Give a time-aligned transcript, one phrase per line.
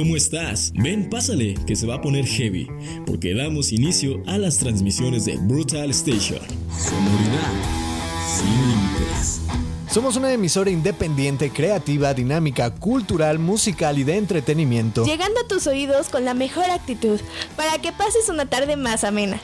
[0.00, 0.72] ¿cómo estás?
[0.74, 2.66] Ven, pásale, que se va a poner heavy,
[3.04, 6.40] porque damos inicio a las transmisiones de Brutal Station.
[6.70, 7.52] Sonoridad
[8.26, 9.42] sin límites.
[9.90, 15.04] Somos una emisora independiente, creativa, dinámica, cultural, musical y de entretenimiento.
[15.04, 17.20] Llegando a tus oídos con la mejor actitud,
[17.54, 19.38] para que pases una tarde más amena.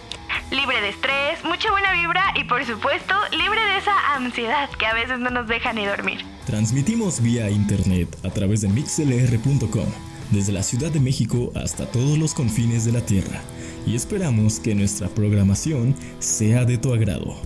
[0.51, 4.95] Libre de estrés, mucha buena vibra y por supuesto libre de esa ansiedad que a
[4.95, 6.25] veces no nos deja ni dormir.
[6.47, 9.89] Transmitimos vía internet a través de mixlr.com,
[10.31, 13.41] desde la Ciudad de México hasta todos los confines de la Tierra,
[13.87, 17.37] y esperamos que nuestra programación sea de tu agrado.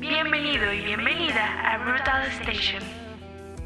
[0.00, 2.82] Bienvenido y bienvenida a Brutal Station.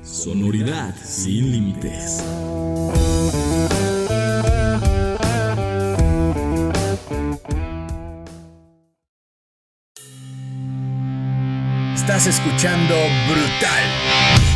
[0.03, 2.23] Sonoridad sin límites.
[11.95, 12.95] Estás escuchando
[13.29, 14.56] Brutal.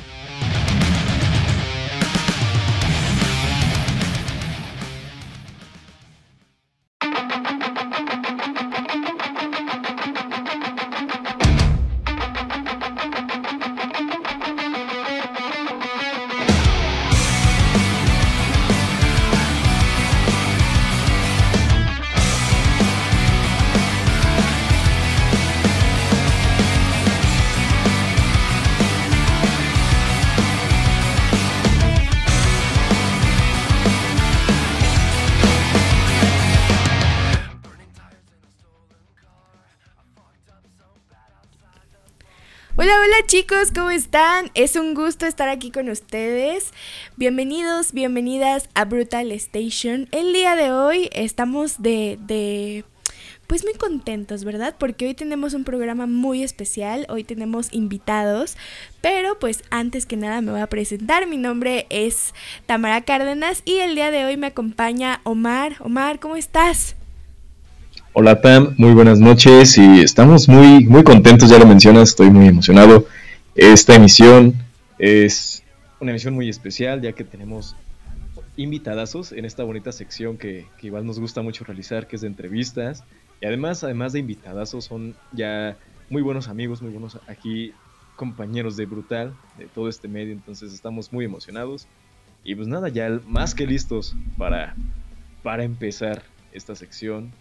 [42.83, 44.49] Hola, hola chicos, ¿cómo están?
[44.55, 46.73] Es un gusto estar aquí con ustedes.
[47.15, 50.07] Bienvenidos, bienvenidas a Brutal Station.
[50.09, 52.83] El día de hoy estamos de, de,
[53.45, 54.77] pues muy contentos, ¿verdad?
[54.79, 58.57] Porque hoy tenemos un programa muy especial, hoy tenemos invitados,
[58.99, 61.27] pero pues antes que nada me voy a presentar.
[61.27, 62.33] Mi nombre es
[62.65, 65.75] Tamara Cárdenas y el día de hoy me acompaña Omar.
[65.81, 66.95] Omar, ¿cómo estás?
[68.13, 72.45] Hola Tam, muy buenas noches y estamos muy, muy contentos, ya lo mencionas, estoy muy
[72.45, 73.05] emocionado.
[73.55, 74.53] Esta emisión
[74.99, 75.63] es
[76.01, 77.73] una emisión muy especial ya que tenemos
[78.57, 82.27] invitadazos en esta bonita sección que, que igual nos gusta mucho realizar, que es de
[82.27, 83.05] entrevistas.
[83.39, 85.77] Y además, además de invitadazos, son ya
[86.09, 87.73] muy buenos amigos, muy buenos aquí
[88.17, 91.87] compañeros de Brutal, de todo este medio, entonces estamos muy emocionados.
[92.43, 94.75] Y pues nada, ya más que listos para,
[95.43, 97.31] para empezar esta sección.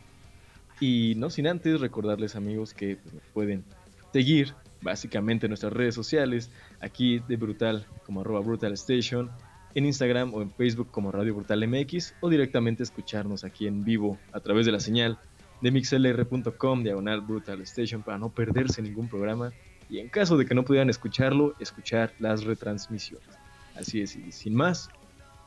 [0.81, 3.65] Y no sin antes recordarles amigos que pues, pueden
[4.13, 9.31] seguir básicamente en nuestras redes sociales, aquí de Brutal como arroba Brutal Station,
[9.75, 14.19] en Instagram o en Facebook como Radio Brutal MX o directamente escucharnos aquí en vivo
[14.33, 15.19] a través de la señal
[15.61, 19.53] de mixlr.com diagonal Brutal Station para no perderse ningún programa
[19.89, 23.29] y en caso de que no pudieran escucharlo, escuchar las retransmisiones.
[23.77, 24.89] Así es, y sin más,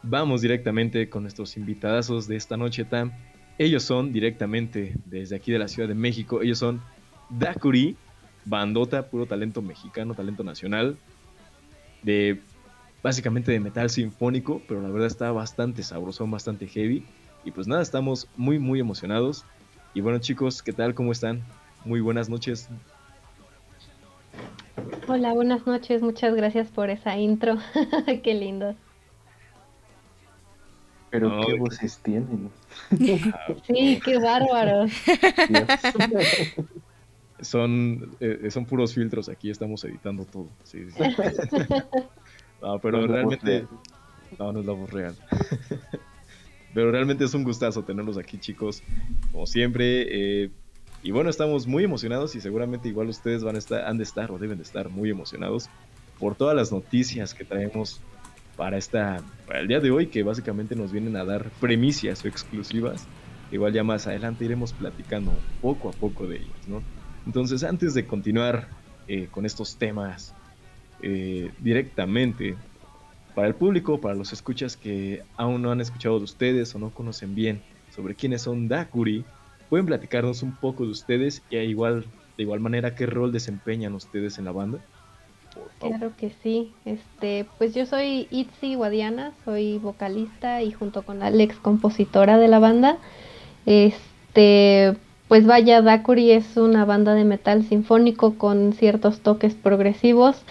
[0.03, 3.11] vamos directamente con nuestros invitadazos de esta noche, Tam.
[3.57, 6.41] Ellos son directamente desde aquí de la Ciudad de México.
[6.41, 6.81] Ellos son
[7.29, 7.95] Dakuri,
[8.45, 10.97] bandota, puro talento mexicano, talento nacional.
[12.01, 12.41] De
[13.03, 17.03] básicamente de metal sinfónico, pero la verdad está bastante sabroso, bastante heavy.
[17.43, 19.45] Y pues nada, estamos muy, muy emocionados.
[19.93, 20.95] Y bueno, chicos, ¿qué tal?
[20.95, 21.41] ¿Cómo están?
[21.85, 22.69] Muy buenas noches.
[25.07, 26.01] Hola, buenas noches.
[26.01, 27.57] Muchas gracias por esa intro.
[28.23, 28.75] Qué lindo.
[31.13, 32.49] Pero No, qué voces tienen.
[33.67, 34.87] Sí, qué bárbaro.
[37.39, 40.49] Son, eh, son puros filtros aquí, estamos editando todo.
[40.63, 41.03] Sí, sí.
[42.63, 43.45] No, pero No realmente...
[43.45, 43.67] real.
[44.39, 45.15] No, no es la voz real.
[46.73, 48.81] Pero realmente es un gustazo tenerlos aquí, chicos,
[49.31, 50.07] como siempre.
[50.45, 50.49] eh,
[51.03, 54.31] y bueno, estamos muy emocionados y seguramente igual ustedes van a estar, han de estar
[54.31, 55.69] o deben de estar muy emocionados
[56.17, 58.01] por todas las noticias que traemos
[58.55, 62.27] para esta, para el día de hoy, que básicamente nos vienen a dar premicias o
[62.27, 63.07] exclusivas.
[63.51, 66.83] Igual ya más adelante iremos platicando poco a poco de ellas, ¿no?
[67.25, 68.67] Entonces, antes de continuar
[69.07, 70.33] eh, con estos temas
[71.01, 72.55] eh, directamente,
[73.35, 76.91] para el público, para los escuchas que aún no han escuchado de ustedes o no
[76.91, 79.25] conocen bien sobre quiénes son Dakuri,
[79.69, 82.05] pueden platicarnos un poco de ustedes y igual,
[82.37, 84.79] de igual manera qué rol desempeñan ustedes en la banda.
[85.79, 86.71] Claro que sí.
[86.85, 92.59] Este, pues yo soy Itzi Guadiana, soy vocalista y junto con Alex compositora de la
[92.59, 92.97] banda.
[93.65, 94.95] Este,
[95.27, 100.43] pues vaya, Dakuri es una banda de metal sinfónico con ciertos toques progresivos.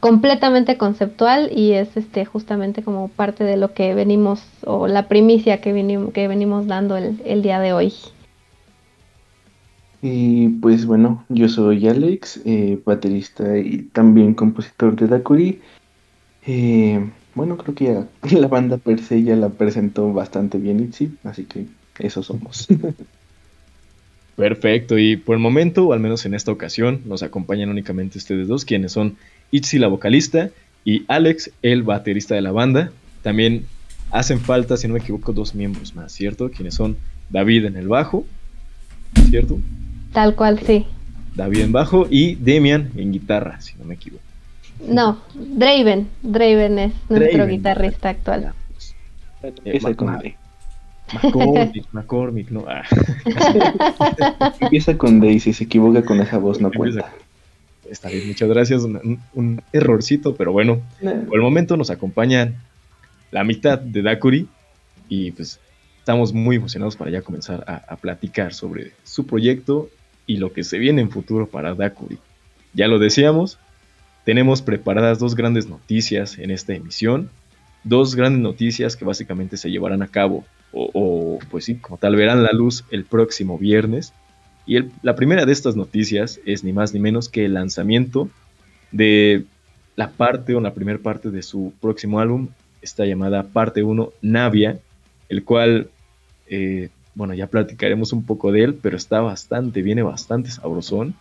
[0.00, 5.60] completamente conceptual y es este justamente como parte de lo que venimos o la primicia
[5.60, 7.92] que venimos, que venimos dando el, el día de hoy.
[10.02, 15.60] Y pues bueno, yo soy Alex, eh, baterista y también compositor de Dakuri.
[16.46, 18.08] Eh, bueno, creo que ya
[18.38, 21.66] la banda per se ya la presentó bastante bien Itzy, así que
[21.98, 22.66] eso somos.
[24.36, 28.48] Perfecto, y por el momento, o al menos en esta ocasión, nos acompañan únicamente ustedes
[28.48, 29.16] dos, quienes son
[29.50, 30.50] Itzy la vocalista
[30.82, 32.90] y Alex el baterista de la banda.
[33.22, 33.66] También
[34.10, 36.50] hacen falta, si no me equivoco, dos miembros más, ¿cierto?
[36.50, 36.96] Quienes son
[37.28, 38.24] David en el bajo,
[39.28, 39.58] ¿cierto?
[40.12, 40.86] Tal cual, sí.
[41.34, 44.22] David en bajo y Demian en guitarra, si no me equivoco.
[44.86, 46.08] No, Draven.
[46.22, 48.52] Draven es nuestro guitarrista actual.
[49.42, 50.36] Empieza con D.
[51.12, 52.64] McCormick, McCormick, no.
[52.68, 52.84] Ah.
[54.60, 57.12] Empieza con D y si se equivoca con esa voz no cuenta.
[57.88, 58.82] Está bien, muchas gracias.
[58.82, 60.80] Un, un, errorcito, pero bueno.
[61.00, 62.56] Por el momento nos acompañan
[63.32, 64.48] la mitad de Dakuri
[65.08, 65.58] y pues
[65.98, 69.90] estamos muy emocionados para ya comenzar a, a platicar sobre su proyecto
[70.30, 72.16] y lo que se viene en futuro para Dakuri.
[72.72, 73.58] Ya lo decíamos,
[74.24, 77.30] tenemos preparadas dos grandes noticias en esta emisión,
[77.82, 82.44] dos grandes noticias que básicamente se llevarán a cabo o, pues sí, como tal verán
[82.44, 84.12] la luz el próximo viernes.
[84.68, 88.30] Y la primera de estas noticias es ni más ni menos que el lanzamiento
[88.92, 89.46] de
[89.96, 92.50] la parte o la primera parte de su próximo álbum,
[92.82, 94.78] está llamada parte 1 Navia,
[95.28, 95.90] el cual
[96.46, 96.88] eh,
[97.20, 101.14] bueno, ya platicaremos un poco de él, pero está bastante, viene bastante sabrosón.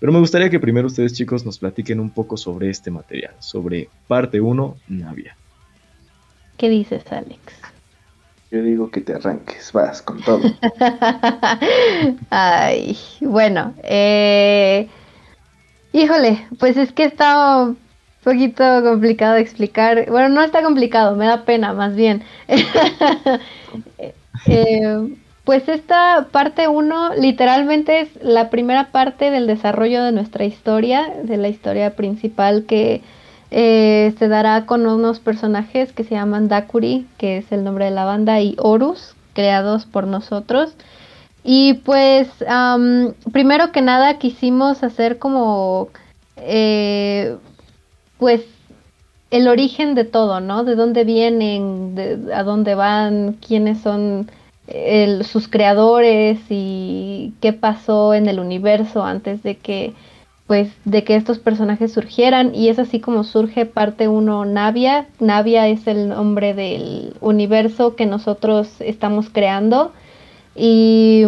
[0.00, 3.90] Pero me gustaría que primero ustedes chicos nos platiquen un poco sobre este material, sobre
[4.08, 5.36] parte 1, Navia.
[6.56, 7.38] ¿Qué dices, Alex?
[8.50, 10.40] Yo digo que te arranques, vas con todo.
[12.30, 14.88] Ay, bueno, eh,
[15.92, 17.76] híjole, pues es que está un
[18.22, 20.10] poquito complicado de explicar.
[20.10, 22.22] Bueno, no está complicado, me da pena más bien.
[24.46, 25.14] eh,
[25.44, 31.36] pues esta parte 1 literalmente es la primera parte del desarrollo de nuestra historia, de
[31.36, 33.02] la historia principal que
[33.50, 37.90] eh, se dará con unos personajes que se llaman Dakuri, que es el nombre de
[37.90, 40.74] la banda, y Horus, creados por nosotros.
[41.44, 42.28] Y pues
[43.32, 45.88] primero que nada quisimos hacer como
[46.36, 47.36] eh,
[48.18, 48.42] pues
[49.30, 50.64] el origen de todo, ¿no?
[50.64, 54.30] De dónde vienen, de, a dónde van, quiénes son
[55.24, 59.94] sus creadores y qué pasó en el universo antes de que
[60.46, 65.06] pues de que estos personajes surgieran y es así como surge parte 1 Navia.
[65.18, 69.92] Navia es el nombre del universo que nosotros estamos creando
[70.54, 71.24] y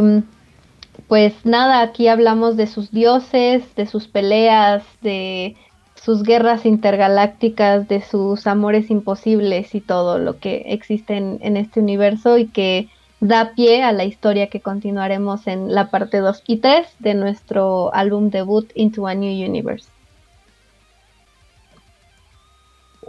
[1.09, 5.57] pues nada, aquí hablamos de sus dioses, de sus peleas, de
[5.95, 12.39] sus guerras intergalácticas, de sus amores imposibles y todo lo que existe en este universo
[12.39, 12.89] y que
[13.21, 17.95] da pie a la historia que continuaremos en la parte 2 y 3 de nuestro
[17.95, 19.89] álbum debut Into a New Universe.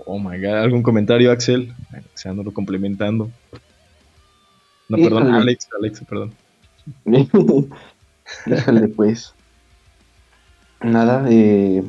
[0.06, 1.74] Oh my god, ¿algún comentario, Axel?
[2.24, 3.30] lo complementando.
[4.90, 6.34] No, perdón, Alex, Alex, perdón.
[8.46, 9.34] Déjale, pues.
[10.82, 11.84] Nada, eh,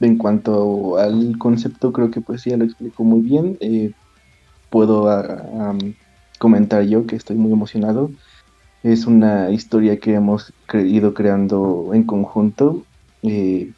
[0.00, 3.56] en cuanto al concepto, creo que pues ya lo explico muy bien.
[3.60, 3.92] Eh,
[4.70, 5.78] puedo uh,
[6.38, 8.10] comentar yo que estoy muy emocionado.
[8.82, 12.84] Es una historia que hemos ido creando en conjunto.
[13.22, 13.72] Eh,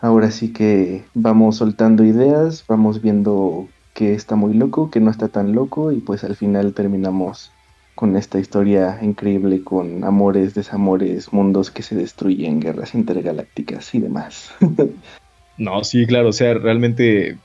[0.00, 5.28] ahora sí que vamos soltando ideas, vamos viendo que está muy loco, que no está
[5.28, 7.50] tan loco y pues al final terminamos
[7.94, 14.50] con esta historia increíble con amores, desamores, mundos que se destruyen, guerras intergalácticas y demás.
[15.58, 17.38] no, sí, claro, o sea, realmente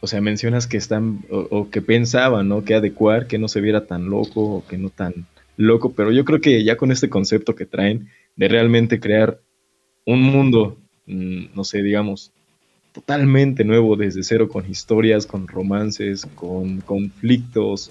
[0.00, 2.64] o sea, mencionas que están, o, que pensaban, ¿no?
[2.64, 5.26] Que adecuar, que no se viera tan loco o que no tan
[5.56, 9.40] loco, pero yo creo que ya con este concepto que traen de realmente crear
[10.04, 12.32] un mundo, mm, no sé, digamos,
[12.92, 17.90] totalmente nuevo desde cero, con historias, con romances, con conflictos,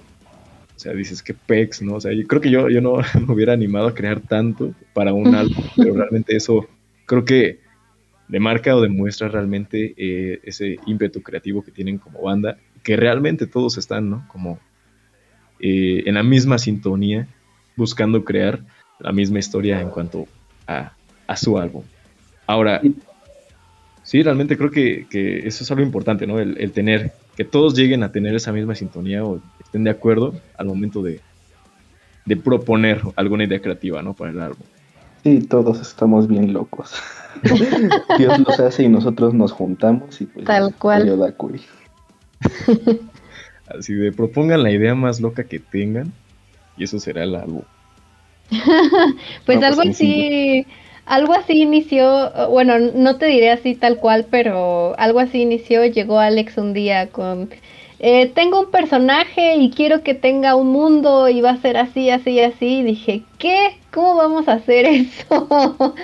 [0.76, 1.96] o sea, dices que pex, ¿no?
[1.96, 2.98] O sea, yo creo que yo, yo no
[3.28, 6.68] me hubiera animado a crear tanto para un álbum, pero realmente eso
[7.06, 7.60] creo que
[8.28, 13.78] demarca o demuestra realmente eh, ese ímpetu creativo que tienen como banda, que realmente todos
[13.78, 14.28] están, ¿no?
[14.28, 14.60] Como
[15.60, 17.28] eh, en la misma sintonía,
[17.76, 18.62] buscando crear
[19.00, 20.28] la misma historia en cuanto
[20.68, 20.94] a,
[21.36, 21.84] su álbum.
[22.46, 22.82] Ahora,
[24.04, 25.06] sí, realmente creo que,
[25.46, 26.40] eso es algo importante, ¿no?
[26.40, 30.68] El, tener, que todos lleguen a tener esa misma sintonía o estén de acuerdo al
[30.68, 31.20] momento de,
[32.26, 34.14] de proponer alguna idea creativa, ¿no?
[34.14, 34.66] Para el álbum.
[35.28, 36.94] Sí, todos estamos bien locos.
[38.18, 41.20] Dios los hace y nosotros nos juntamos y pues Tal cual.
[41.20, 41.60] Dakuri.
[43.68, 46.14] Así de propongan la idea más loca que tengan
[46.78, 47.64] y eso será el álbum.
[49.46, 50.66] pues No, algo pues, así,
[51.06, 56.20] algo así inició, bueno, no te diré así tal cual, pero algo así inició, llegó
[56.22, 57.50] Alex un día con,
[58.00, 62.10] eh, tengo un personaje y quiero que tenga un mundo y va a ser así,
[62.10, 63.78] así, así, dije, ¿qué?
[63.92, 65.96] ¿Cómo vamos a hacer eso?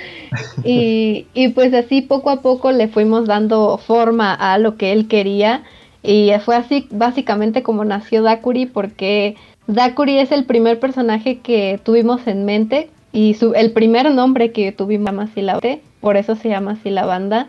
[0.64, 5.08] y, y pues así poco a poco le fuimos dando forma a lo que él
[5.08, 5.64] quería
[6.02, 9.36] y fue así básicamente como nació Dakuri porque
[9.68, 14.72] Dakuri es el primer personaje que tuvimos en mente y su, el primer nombre que
[14.72, 17.48] tuvimos se por eso se llama así la banda.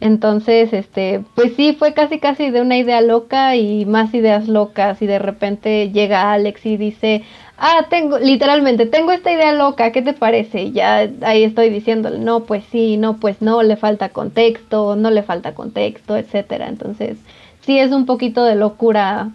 [0.00, 5.02] Entonces, este, pues sí, fue casi casi de una idea loca y más ideas locas
[5.02, 7.24] y de repente llega Alex y dice,
[7.58, 10.62] ah, tengo, literalmente, tengo esta idea loca, ¿qué te parece?
[10.62, 15.10] Y ya ahí estoy diciéndole, no, pues sí, no, pues no, le falta contexto, no
[15.10, 16.68] le falta contexto, etcétera.
[16.68, 17.18] Entonces,
[17.62, 19.30] sí es un poquito de locura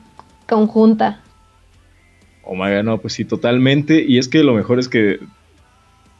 [0.47, 1.19] conjunta.
[2.45, 4.03] Oh my God, no, pues sí, totalmente.
[4.07, 5.19] Y es que lo mejor es que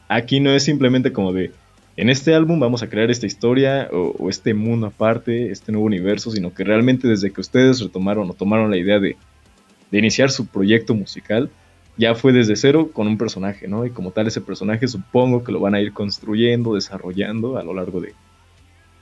[0.10, 1.52] aquí no es simplemente como de,
[1.96, 5.86] en este álbum vamos a crear esta historia o, o este mundo aparte, este nuevo
[5.86, 9.16] universo, sino que realmente desde que ustedes retomaron o tomaron la idea de,
[9.92, 11.52] de iniciar su proyecto musical,
[11.98, 13.86] ya fue desde cero con un personaje, ¿no?
[13.86, 17.76] Y como tal ese personaje supongo que lo van a ir construyendo, desarrollando a lo
[17.76, 18.14] largo de,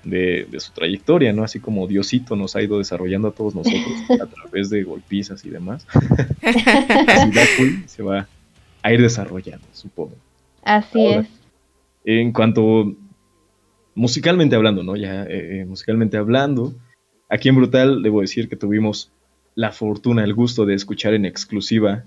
[0.03, 1.43] de, de su trayectoria, ¿no?
[1.43, 5.50] Así como Diosito nos ha ido desarrollando a todos nosotros a través de golpizas y
[5.50, 5.88] demás.
[6.41, 8.27] Así Dakul se va
[8.83, 10.15] a ir desarrollando, supongo.
[10.63, 11.21] Así Ahora.
[11.21, 11.40] es.
[12.03, 12.96] En cuanto
[13.96, 14.96] musicalmente hablando, ¿no?
[14.96, 16.74] Ya eh, musicalmente hablando,
[17.29, 19.12] aquí en Brutal debo decir que tuvimos
[19.55, 22.03] la fortuna, el gusto de escuchar en exclusiva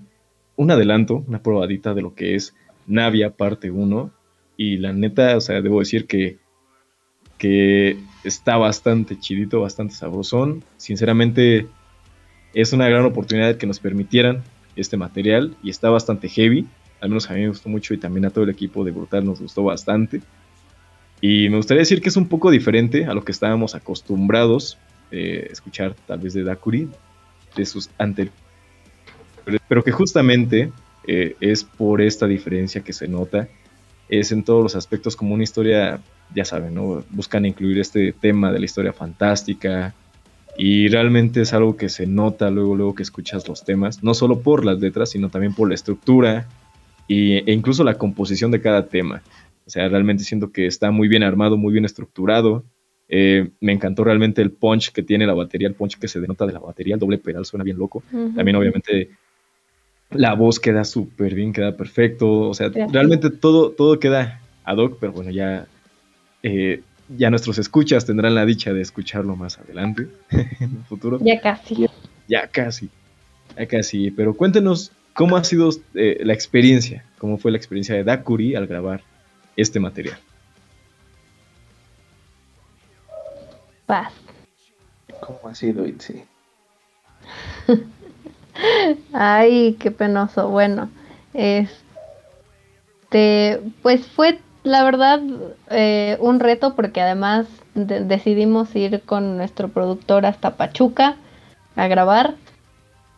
[0.55, 2.55] un adelanto, una probadita de lo que es
[2.87, 4.11] Navia parte 1
[4.57, 6.37] y la neta, o sea, debo decir que
[7.37, 10.63] que está bastante chidito, bastante sabrosón.
[10.77, 11.67] Sinceramente
[12.53, 14.43] es una gran oportunidad que nos permitieran
[14.75, 16.67] este material y está bastante heavy
[17.01, 19.25] al menos a mí me gustó mucho y también a todo el equipo de Brutal
[19.25, 20.21] nos gustó bastante.
[21.21, 24.77] Y me gustaría decir que es un poco diferente a lo que estábamos acostumbrados
[25.11, 26.89] eh, escuchar tal vez de Dakuri,
[27.55, 28.39] de sus anteriores.
[29.67, 30.71] Pero que justamente
[31.07, 33.47] eh, es por esta diferencia que se nota,
[34.09, 35.99] es en todos los aspectos como una historia,
[36.33, 37.03] ya saben, ¿no?
[37.11, 39.93] Buscan incluir este tema de la historia fantástica,
[40.57, 44.39] y realmente es algo que se nota luego, luego que escuchas los temas, no solo
[44.39, 46.47] por las letras, sino también por la estructura
[47.07, 49.21] y, e incluso la composición de cada tema.
[49.65, 52.63] O sea, realmente siento que está muy bien armado, muy bien estructurado.
[53.07, 56.45] Eh, me encantó realmente el punch que tiene la batería, el punch que se denota
[56.45, 58.03] de la batería, el doble pedal suena bien loco.
[58.11, 59.09] También obviamente
[60.11, 62.49] la voz queda súper bien, queda perfecto.
[62.49, 62.91] O sea, Gracias.
[62.91, 65.67] realmente todo, todo queda ad hoc, pero bueno, ya,
[66.43, 71.19] eh, ya nuestros escuchas tendrán la dicha de escucharlo más adelante, en el futuro.
[71.21, 71.87] Ya casi.
[72.27, 72.89] Ya casi,
[73.57, 74.11] ya casi.
[74.11, 78.67] Pero cuéntenos cómo ha sido eh, la experiencia, cómo fue la experiencia de Dakuri al
[78.67, 79.01] grabar
[79.55, 80.19] este material.
[83.87, 84.11] Paz.
[85.21, 86.23] ¿Cómo ha sido, Itzi?
[89.13, 90.49] Ay, qué penoso.
[90.49, 90.89] Bueno,
[91.33, 91.69] este,
[93.81, 95.21] pues fue la verdad
[95.69, 101.15] eh, un reto porque además de- decidimos ir con nuestro productor hasta Pachuca
[101.75, 102.35] a grabar.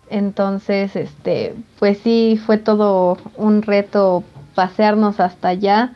[0.10, 4.24] Entonces, este, pues sí, fue todo un reto
[4.56, 5.94] pasearnos hasta allá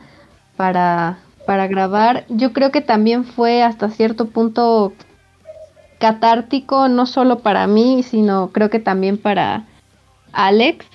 [0.56, 2.24] para, para grabar.
[2.28, 4.92] Yo creo que también fue hasta cierto punto
[5.98, 9.66] catártico, no solo para mí, sino creo que también para
[10.32, 10.86] Alex.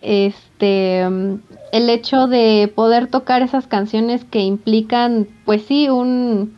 [0.00, 6.54] Este, el hecho de poder tocar esas canciones que implican, pues sí, un,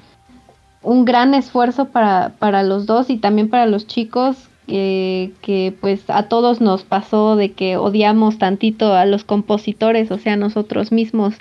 [0.83, 6.09] un gran esfuerzo para, para los dos y también para los chicos, que, que pues
[6.09, 11.35] a todos nos pasó de que odiamos tantito a los compositores, o sea, nosotros mismos.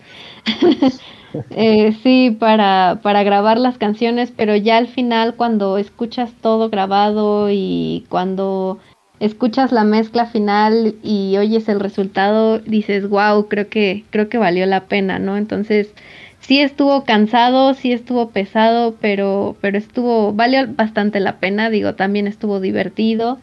[1.49, 7.49] Eh, sí, para, para grabar las canciones, pero ya al final cuando escuchas todo grabado
[7.51, 8.79] y cuando
[9.19, 14.65] escuchas la mezcla final y oyes el resultado, dices, wow, creo que, creo que valió
[14.65, 15.37] la pena, ¿no?
[15.37, 15.93] Entonces,
[16.45, 22.27] sí estuvo cansado, sí estuvo pesado, pero, pero estuvo, valió bastante la pena, digo, también
[22.27, 23.39] estuvo divertido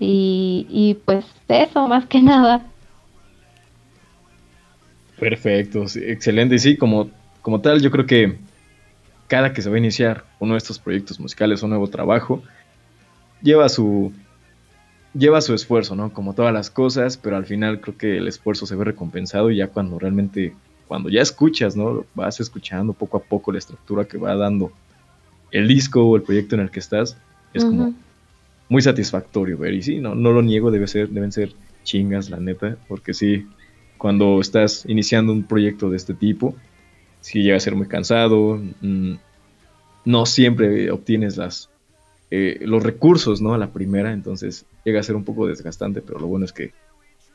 [0.00, 2.66] y, y pues eso, más que nada.
[5.18, 6.56] Perfecto, sí, excelente.
[6.56, 7.10] Y sí, como,
[7.42, 8.38] como tal, yo creo que
[9.28, 12.42] cada que se va a iniciar uno de estos proyectos musicales, un nuevo trabajo,
[13.42, 14.12] lleva su,
[15.14, 16.12] lleva su esfuerzo, ¿no?
[16.12, 19.58] Como todas las cosas, pero al final creo que el esfuerzo se ve recompensado y
[19.58, 20.54] ya cuando realmente
[20.90, 22.04] cuando ya escuchas, ¿no?
[22.16, 24.72] Vas escuchando poco a poco la estructura que va dando
[25.52, 27.16] el disco o el proyecto en el que estás,
[27.54, 27.94] es como
[28.68, 29.72] muy satisfactorio ver.
[29.72, 31.52] Y sí, no, no lo niego, debe ser, deben ser
[31.84, 33.46] chingas, la neta, porque sí,
[33.98, 36.56] cuando estás iniciando un proyecto de este tipo,
[37.20, 39.12] sí llega a ser muy cansado, mm,
[40.06, 41.70] no siempre obtienes las,
[42.32, 43.54] eh, los recursos, ¿no?
[43.54, 46.72] A la primera, entonces llega a ser un poco desgastante, pero lo bueno es que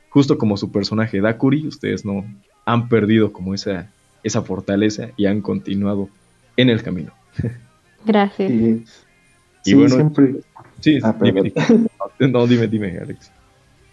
[0.10, 2.26] justo como su personaje Dakuri, ustedes no
[2.66, 3.90] han perdido como esa,
[4.24, 6.10] esa fortaleza y han continuado
[6.58, 7.12] en el camino.
[8.06, 8.52] Gracias.
[9.64, 10.36] y bueno, siempre...
[10.82, 11.54] Sí, ah, dime,
[12.20, 13.32] no, dime, dime, Alex.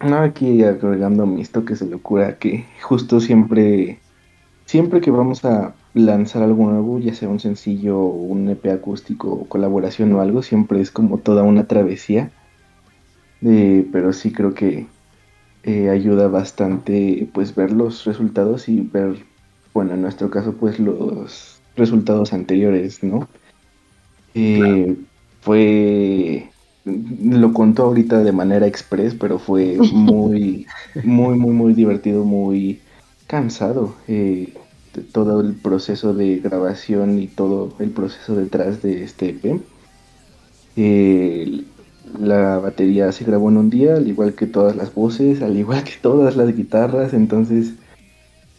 [0.02, 4.00] No, aquí agregando mis toques de locura, que justo siempre,
[4.66, 9.46] siempre que vamos a lanzar algo nuevo, ya sea un sencillo, un EP acústico, o
[9.46, 12.30] colaboración o algo, siempre es como toda una travesía.
[13.42, 14.86] Eh, pero sí creo que
[15.64, 19.24] eh, ayuda bastante pues ver los resultados y ver,
[19.72, 23.28] bueno, en nuestro caso pues los resultados anteriores, ¿no?
[24.34, 24.96] Eh,
[25.40, 26.50] fue,
[26.84, 30.66] lo contó ahorita de manera express, pero fue muy,
[31.04, 32.80] muy, muy, muy divertido, muy
[33.26, 33.94] cansado.
[34.08, 34.54] Eh,
[35.12, 39.60] todo el proceso de grabación y todo el proceso detrás de este EP.
[40.76, 41.64] Eh,
[42.18, 45.84] la batería se grabó en un día, al igual que todas las voces, al igual
[45.84, 47.74] que todas las guitarras, entonces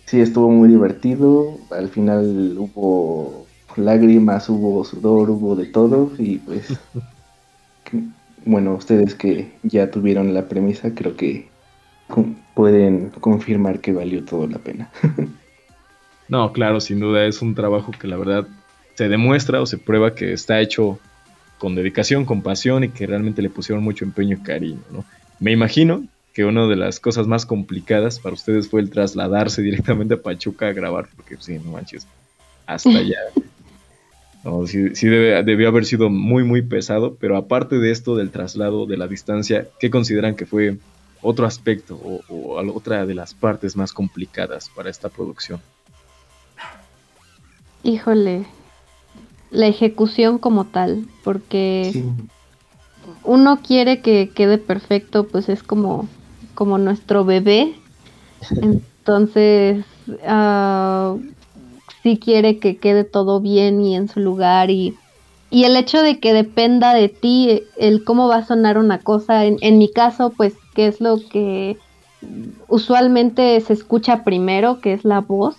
[0.05, 1.57] sí estuvo muy divertido.
[1.71, 3.45] Al final hubo
[3.75, 6.77] lágrimas, hubo sudor, hubo de todo y pues
[8.45, 11.47] bueno, ustedes que ya tuvieron la premisa, creo que
[12.53, 14.91] pueden confirmar que valió todo la pena.
[16.27, 18.47] no, claro, sin duda es un trabajo que la verdad
[18.93, 20.99] se demuestra o se prueba que está hecho
[21.63, 25.05] con dedicación, con pasión y que realmente le pusieron mucho empeño y cariño, ¿no?
[25.39, 30.15] Me imagino que una de las cosas más complicadas para ustedes fue el trasladarse directamente
[30.15, 32.05] a Pachuca a grabar, porque sí, no manches,
[32.65, 33.17] hasta allá.
[34.43, 38.97] No, sí, debió haber sido muy, muy pesado, pero aparte de esto del traslado, de
[38.97, 40.79] la distancia, ¿qué consideran que fue
[41.21, 45.61] otro aspecto o, o otra de las partes más complicadas para esta producción?
[47.83, 48.45] Híjole,
[49.53, 52.03] la ejecución como tal, porque
[53.23, 56.07] uno quiere que quede perfecto, pues es como,
[56.55, 57.75] como nuestro bebé.
[58.49, 61.19] Entonces, uh,
[62.01, 64.95] sí quiere que quede todo bien y en su lugar y,
[65.49, 69.45] y el hecho de que dependa de ti el cómo va a sonar una cosa,
[69.45, 71.77] en, en mi caso, pues, que es lo que
[72.67, 75.55] usualmente se escucha primero, que es la voz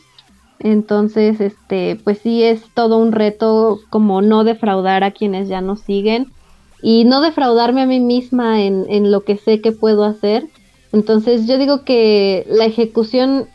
[0.64, 5.80] entonces, este, pues sí es todo un reto como no defraudar a quienes ya nos
[5.80, 6.32] siguen
[6.80, 10.46] y no defraudarme a mí misma en, en lo que sé que puedo hacer.
[10.90, 13.46] Entonces yo digo que la ejecución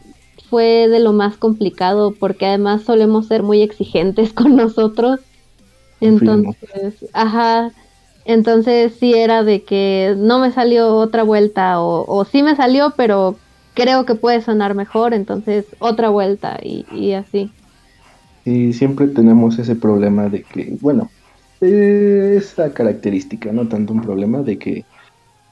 [0.51, 5.19] fue de lo más complicado porque además solemos ser muy exigentes con nosotros.
[6.01, 7.71] Entonces, ajá,
[8.23, 12.93] entonces sí era de que no me salió otra vuelta o, o sí me salió,
[12.95, 13.35] pero
[13.73, 17.51] creo que puede sonar mejor, entonces otra vuelta y, así.
[18.45, 21.09] Y siempre tenemos ese problema de que, bueno,
[21.61, 24.85] esa característica, no tanto un problema de que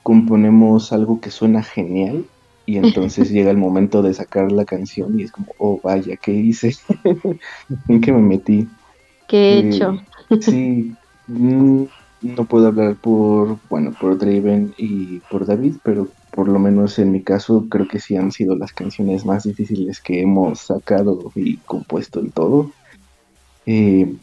[0.04, 2.26] componemos algo que suena genial
[2.66, 6.32] y entonces llega el momento de sacar la canción y es como, oh vaya, ¿qué
[6.32, 6.76] hice?
[7.88, 8.68] ¿En qué me metí?
[9.28, 9.98] ¿Qué he eh, hecho?
[10.40, 10.94] sí,
[11.28, 11.84] mm,
[12.22, 17.12] no puedo hablar por, bueno, por Draven y por David, pero por lo menos en
[17.12, 21.58] mi caso, creo que sí han sido las canciones más difíciles que hemos sacado y
[21.58, 22.70] compuesto en todo.
[23.66, 24.14] Eh,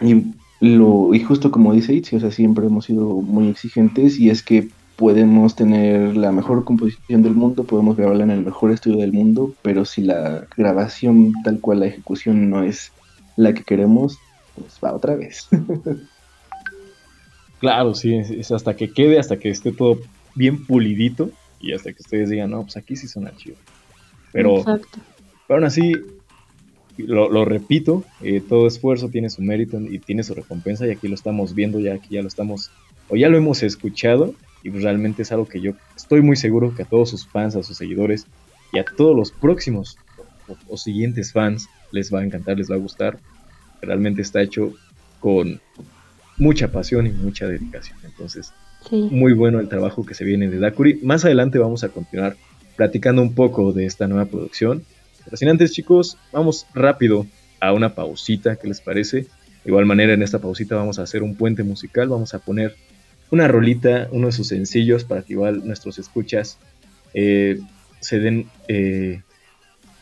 [0.00, 0.24] y,
[0.60, 4.42] lo, y justo como dice Itzy, o sea, siempre hemos sido muy exigentes y es
[4.42, 9.12] que podemos tener la mejor composición del mundo, podemos grabarla en el mejor estudio del
[9.12, 12.92] mundo, pero si la grabación tal cual la ejecución no es
[13.36, 14.16] la que queremos,
[14.54, 15.48] pues va otra vez.
[17.60, 19.98] claro, sí, es hasta que quede, hasta que esté todo
[20.40, 23.56] bien pulidito y hasta que ustedes digan, no, pues aquí sí suena chido.
[24.32, 24.64] Pero,
[25.48, 25.92] aún así,
[26.96, 31.14] lo, repito, eh, todo esfuerzo tiene su mérito y tiene su recompensa y aquí lo
[31.14, 32.70] estamos viendo, ya aquí ya lo estamos,
[33.08, 36.74] o ya lo hemos escuchado y pues realmente es algo que yo estoy muy seguro
[36.74, 38.26] que a todos sus fans, a sus seguidores
[38.72, 39.98] y a todos los próximos
[40.68, 43.18] o siguientes fans les va a encantar, les va a gustar.
[43.82, 44.74] Realmente está hecho
[45.20, 45.60] con
[46.36, 47.98] mucha pasión y mucha dedicación.
[48.04, 48.52] Entonces,
[48.90, 51.00] muy bueno el trabajo que se viene de Dakuri.
[51.02, 52.36] Más adelante vamos a continuar
[52.76, 54.84] platicando un poco de esta nueva producción.
[55.24, 57.26] Pero sin antes, chicos, vamos rápido
[57.60, 59.18] a una pausita, ¿qué les parece?
[59.18, 59.26] De
[59.66, 62.74] igual manera, en esta pausita vamos a hacer un puente musical, vamos a poner
[63.30, 66.58] una rolita, uno de sus sencillos, para que igual nuestros escuchas
[67.12, 67.60] eh,
[68.00, 69.20] se den, eh,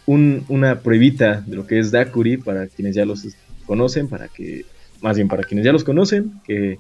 [0.07, 3.27] una pruebita de lo que es Dakuri para quienes ya los
[3.67, 4.65] conocen, para que,
[5.03, 6.79] más bien para quienes ya los conocen, que,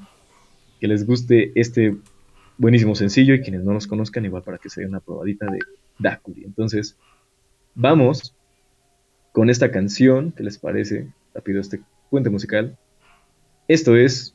[0.78, 1.96] que les guste este
[2.56, 5.60] buenísimo sencillo y quienes no los conozcan, igual para que se den una probadita de
[5.98, 6.44] Dakuri.
[6.44, 6.96] Entonces,
[7.74, 8.34] vamos
[9.32, 11.08] con esta canción, ¿qué les parece?
[11.34, 12.76] Rápido este puente musical.
[13.68, 14.34] Esto es.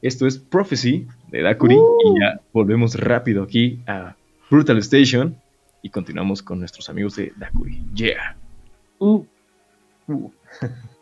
[0.00, 1.74] Esto es Prophecy de Dakuri.
[1.74, 4.16] Y ya volvemos rápido aquí a
[4.50, 5.36] Brutal Station.
[5.82, 7.84] Y continuamos con nuestros amigos de Dakuri.
[7.94, 8.36] Yeah.
[8.98, 9.24] Uh.
[10.08, 10.30] Uh.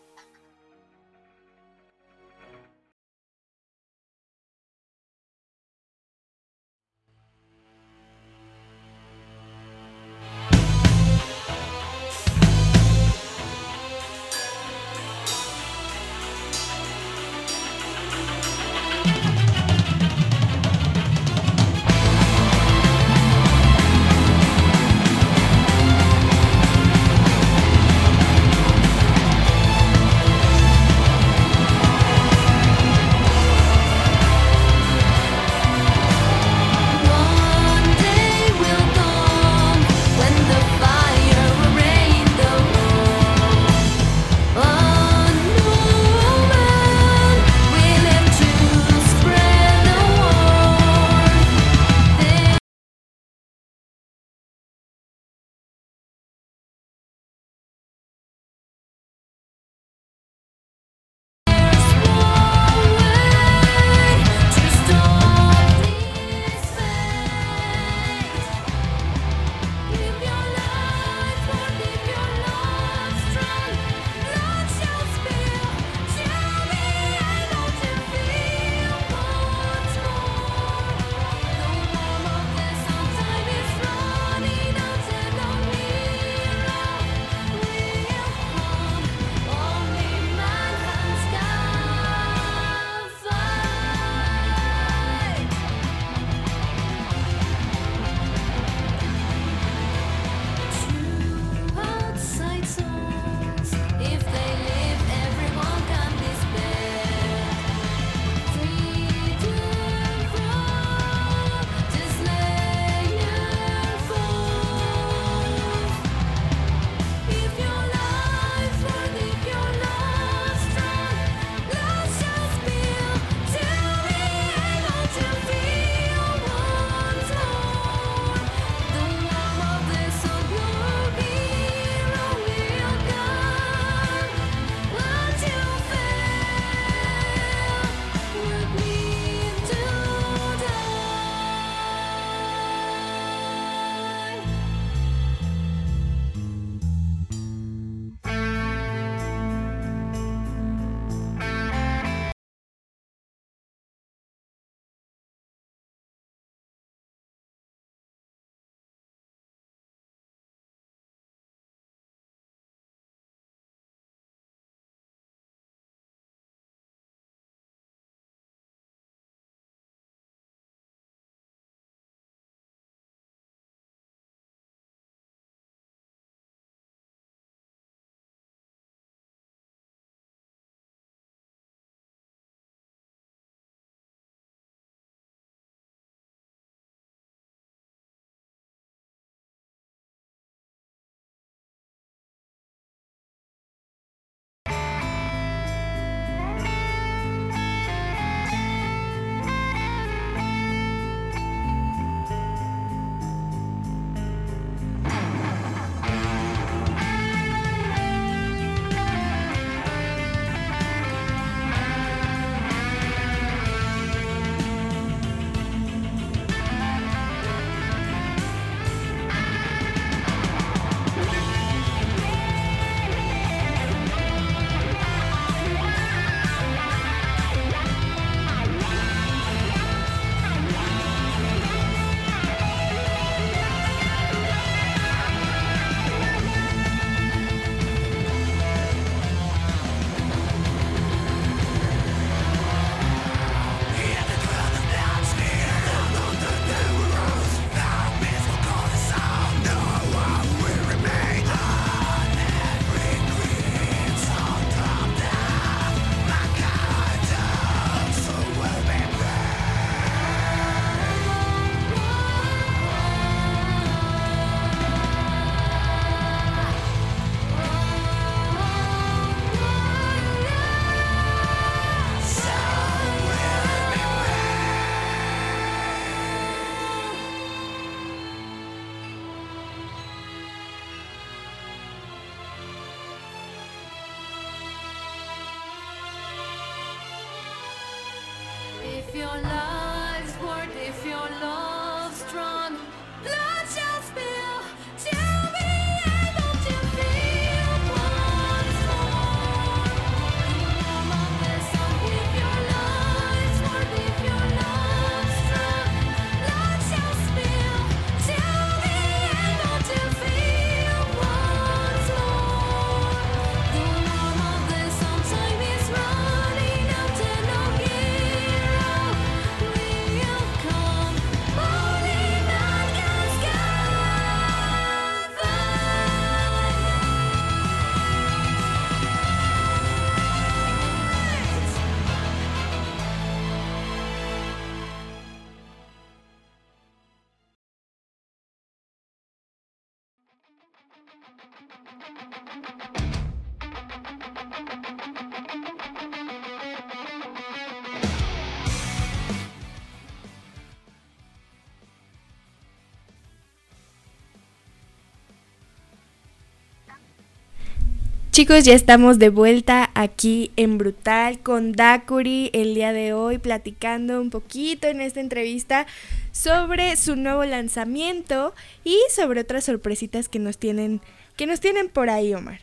[358.35, 364.21] Chicos, ya estamos de vuelta aquí en Brutal con Dakuri el día de hoy platicando
[364.21, 365.87] un poquito en esta entrevista
[366.33, 371.01] sobre su nuevo lanzamiento y sobre otras sorpresitas que nos tienen
[371.37, 372.59] que nos tienen por ahí, Omar.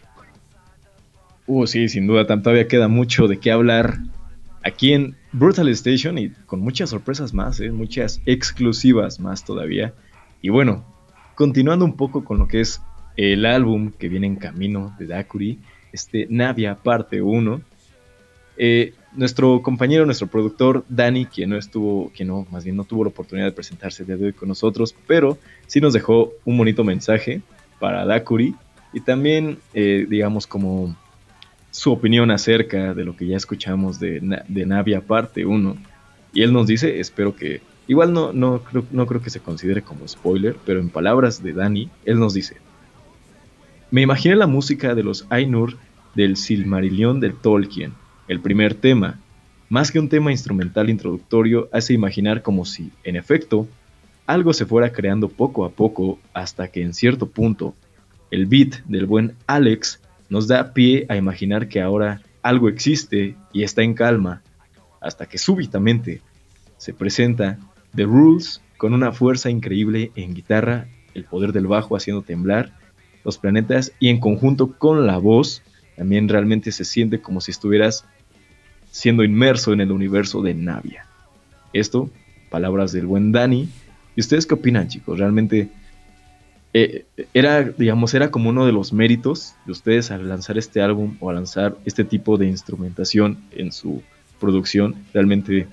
[1.48, 4.00] Uh, sí, sin duda, todavía queda mucho de qué hablar
[4.64, 7.72] aquí en Brutal Station y con muchas sorpresas más, ¿eh?
[7.72, 9.94] muchas exclusivas más todavía.
[10.42, 10.84] Y bueno,
[11.36, 12.82] continuando un poco con lo que es
[13.18, 15.60] el álbum que viene en camino de Dakuri,
[15.92, 17.62] este Navia parte 1.
[18.58, 23.04] Eh, nuestro compañero, nuestro productor Dani, quien no estuvo, que no, más bien no tuvo
[23.04, 26.58] la oportunidad de presentarse el día de hoy con nosotros, pero sí nos dejó un
[26.58, 27.42] bonito mensaje
[27.80, 28.56] para Dakuri
[28.94, 30.96] y también, eh, digamos, como
[31.72, 35.78] su opinión acerca de lo que ya escuchamos de, Navia parte 1.
[36.34, 40.08] Y él nos dice, espero que, igual no, no, no creo que se considere como
[40.08, 42.58] spoiler, pero en palabras de Dani, él nos dice,
[43.92, 45.78] me imaginé la música de los Ainur
[46.16, 47.94] del Silmarillion de Tolkien,
[48.30, 49.20] el primer tema.
[49.68, 53.68] Más que un tema instrumental introductorio, hace imaginar como si, en efecto,
[54.26, 57.76] algo se fuera creando poco a poco hasta que en cierto punto,
[58.32, 60.00] el beat del buen Alex
[60.30, 64.42] nos da pie a imaginar que ahora algo existe y está en calma,
[65.02, 66.22] hasta que súbitamente
[66.78, 67.60] se presenta
[67.94, 72.81] The Rules con una fuerza increíble en guitarra, el poder del bajo haciendo temblar
[73.24, 75.62] los planetas y en conjunto con la voz,
[75.96, 78.06] también realmente se siente como si estuvieras
[78.90, 81.06] siendo inmerso en el universo de Navia.
[81.74, 82.10] Esto,
[82.50, 83.70] palabras del buen Dani.
[84.16, 85.18] ¿Y ustedes qué opinan, chicos?
[85.18, 85.70] Realmente
[86.74, 91.18] eh, era, digamos, era como uno de los méritos de ustedes al lanzar este álbum
[91.20, 94.02] o a lanzar este tipo de instrumentación en su
[94.40, 94.96] producción.
[95.14, 95.68] Realmente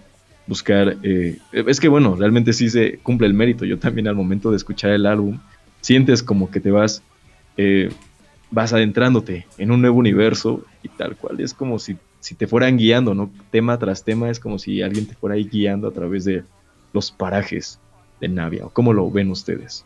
[0.46, 3.64] buscar, eh, es que bueno, realmente sí se cumple el mérito.
[3.64, 5.38] Yo también al momento de escuchar el álbum,
[5.80, 7.02] sientes como que te vas
[7.58, 7.90] eh,
[8.50, 11.40] vas adentrándote en un nuevo universo y tal cual.
[11.40, 13.30] Es como si, si te fueran guiando, ¿no?
[13.50, 16.44] Tema tras tema, es como si alguien te fuera ahí guiando a través de
[16.92, 17.78] los parajes
[18.20, 18.66] de Navia.
[18.72, 19.84] ¿Cómo lo ven ustedes?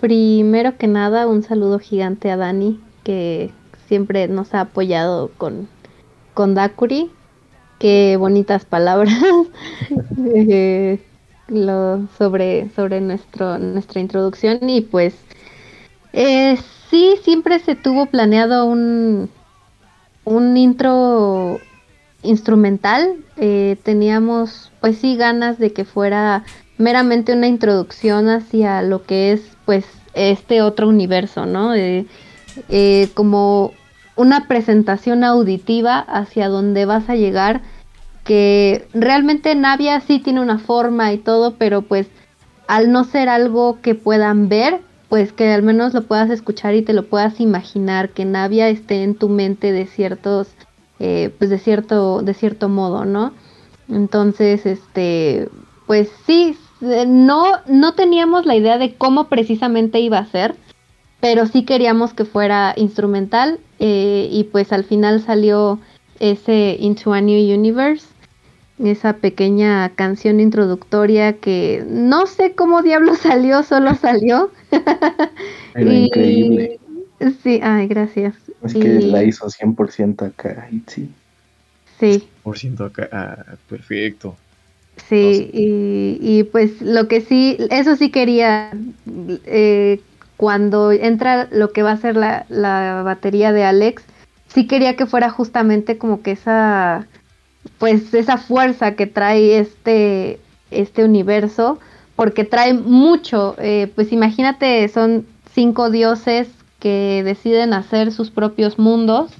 [0.00, 3.50] Primero que nada, un saludo gigante a Dani, que
[3.86, 5.68] siempre nos ha apoyado con,
[6.34, 7.10] con Dakuri.
[7.78, 9.12] Qué bonitas palabras
[10.34, 11.00] eh,
[11.48, 15.14] lo, sobre, sobre nuestro, nuestra introducción y pues
[16.14, 16.58] eh,
[16.90, 19.28] sí, siempre se tuvo planeado un,
[20.24, 21.60] un intro
[22.22, 23.16] instrumental.
[23.36, 26.44] Eh, teníamos, pues sí, ganas de que fuera
[26.78, 31.74] meramente una introducción hacia lo que es, pues, este otro universo, ¿no?
[31.74, 32.06] Eh,
[33.14, 33.72] como
[34.16, 37.62] una presentación auditiva hacia donde vas a llegar,
[38.24, 42.06] que realmente Navia sí tiene una forma y todo, pero pues
[42.68, 44.80] al no ser algo que puedan ver,
[45.14, 49.04] pues que al menos lo puedas escuchar y te lo puedas imaginar, que Navia esté
[49.04, 50.48] en tu mente de ciertos,
[50.98, 53.32] eh, pues de cierto, de cierto modo, ¿no?
[53.88, 55.48] Entonces, este,
[55.86, 60.56] pues sí, eh, no, no teníamos la idea de cómo precisamente iba a ser,
[61.20, 65.78] pero sí queríamos que fuera instrumental eh, y pues al final salió
[66.18, 68.08] ese Into a New Universe
[68.78, 74.50] esa pequeña canción introductoria que no sé cómo diablo salió, solo salió.
[75.74, 76.80] Era increíble.
[77.42, 78.34] Sí, ay, gracias.
[78.64, 81.08] Es que la hizo 100% acá, sí.
[82.00, 82.28] Sí.
[82.44, 84.36] 100% acá, ah, perfecto.
[85.08, 88.70] Sí, y, y, pues lo que sí, eso sí quería,
[89.44, 90.00] eh,
[90.36, 94.04] cuando entra lo que va a ser la, la batería de Alex,
[94.48, 97.06] sí quería que fuera justamente como que esa
[97.78, 101.78] pues esa fuerza que trae este, este universo,
[102.16, 106.48] porque trae mucho, eh, pues imagínate, son cinco dioses
[106.78, 109.30] que deciden hacer sus propios mundos,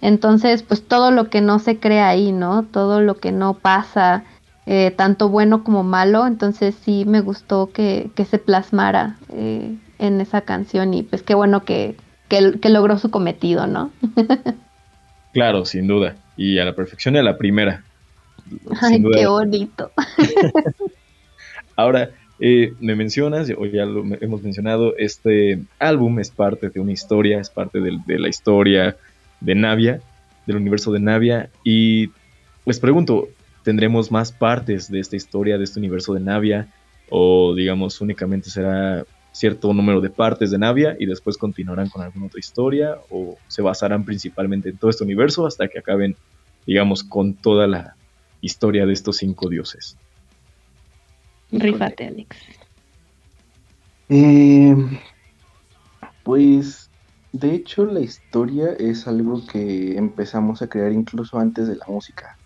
[0.00, 2.62] entonces pues todo lo que no se crea ahí, ¿no?
[2.62, 4.24] Todo lo que no pasa,
[4.66, 10.20] eh, tanto bueno como malo, entonces sí me gustó que, que se plasmara eh, en
[10.20, 11.96] esa canción y pues qué bueno que,
[12.28, 13.90] que, logró su cometido, ¿no?
[15.34, 17.84] claro, sin duda, y a la perfección y a la primera.
[18.80, 19.90] Ay, qué bonito.
[21.76, 26.92] Ahora, eh, me mencionas, o ya lo hemos mencionado, este álbum es parte de una
[26.92, 28.96] historia, es parte de, la historia
[29.40, 30.00] de Navia,
[30.46, 32.10] del universo de Navia, y
[32.64, 33.28] les pregunto,
[33.62, 36.68] ¿tendremos más partes de esta historia, de este universo de Navia?
[37.10, 42.26] ¿O digamos únicamente será cierto número de partes de Navia y después continuarán con alguna
[42.26, 43.00] otra historia?
[43.10, 46.16] ¿O se basarán principalmente en todo este universo hasta que acaben,
[46.66, 47.96] digamos, con toda la
[48.40, 49.98] historia de estos cinco dioses?
[51.50, 52.36] Rifate, Alex.
[54.08, 54.76] Eh,
[56.22, 56.88] pues,
[57.32, 62.38] de hecho, la historia es algo que empezamos a crear incluso antes de la música.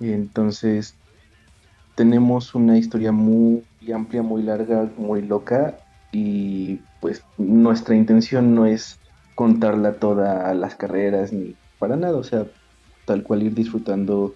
[0.00, 0.94] Entonces,
[1.94, 3.64] tenemos una historia muy
[3.94, 5.78] amplia, muy larga, muy loca
[6.14, 8.98] y pues nuestra intención no es
[9.34, 12.46] contarla toda a las carreras ni para nada, o sea,
[13.04, 14.34] tal cual ir disfrutando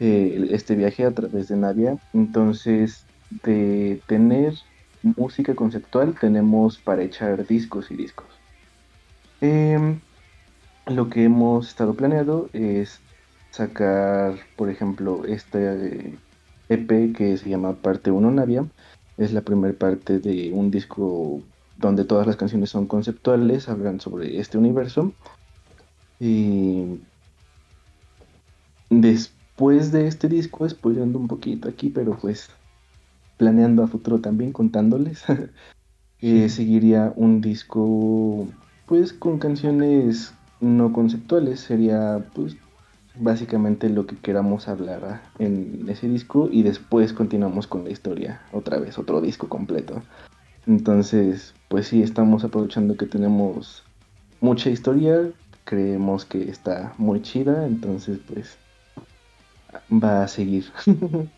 [0.00, 1.96] eh, este viaje a través de Navia.
[2.12, 3.06] Entonces,
[3.44, 4.54] de tener
[5.02, 8.26] música conceptual tenemos para echar discos y discos.
[9.40, 10.00] Em,
[10.86, 13.00] lo que hemos estado planeando es
[13.50, 16.18] sacar, por ejemplo, este
[16.68, 18.66] EP que se llama Parte 1 Navia.
[19.16, 21.42] Es la primera parte de un disco
[21.76, 25.12] donde todas las canciones son conceptuales, hablan sobre este universo.
[26.20, 27.00] Y
[28.90, 32.50] después de este disco, spoilando un poquito aquí, pero pues
[33.36, 35.24] planeando a futuro también, contándoles,
[36.20, 38.48] eh, seguiría un disco
[38.86, 42.56] pues con canciones no conceptuales, sería pues
[43.16, 48.78] básicamente lo que queramos hablar en ese disco y después continuamos con la historia, otra
[48.78, 50.02] vez, otro disco completo.
[50.66, 53.84] Entonces, pues sí, estamos aprovechando que tenemos
[54.40, 55.30] mucha historia,
[55.64, 58.56] creemos que está muy chida, entonces pues
[59.90, 60.66] va a seguir.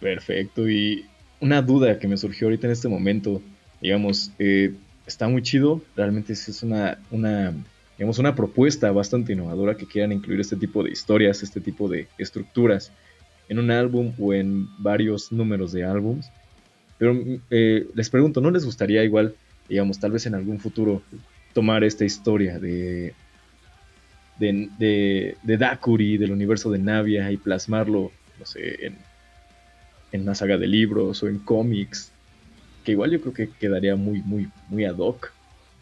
[0.00, 0.68] Perfecto.
[0.68, 1.06] Y
[1.40, 3.40] una duda que me surgió ahorita en este momento,
[3.80, 4.74] digamos, eh,
[5.06, 5.80] está muy chido.
[5.96, 7.52] Realmente es una, una,
[7.96, 12.08] digamos, una propuesta bastante innovadora que quieran incluir este tipo de historias, este tipo de
[12.18, 12.92] estructuras
[13.48, 16.30] en un álbum o en varios números de álbums.
[16.98, 17.16] Pero
[17.50, 19.34] eh, les pregunto, ¿no les gustaría igual,
[19.68, 21.02] digamos, tal vez en algún futuro
[21.52, 23.14] tomar esta historia de,
[24.38, 28.96] de, de, de Dakuri, del universo de Navia y plasmarlo, no sé, en,
[30.12, 32.12] en una saga de libros o en cómics,
[32.84, 35.32] que igual yo creo que quedaría muy, muy, muy ad hoc,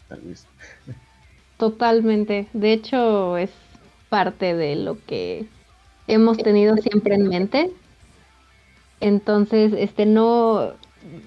[0.07, 0.45] tal vez.
[1.61, 2.47] Totalmente.
[2.53, 3.51] De hecho, es
[4.09, 5.45] parte de lo que
[6.07, 7.69] hemos tenido siempre en mente.
[8.99, 10.71] Entonces, este no,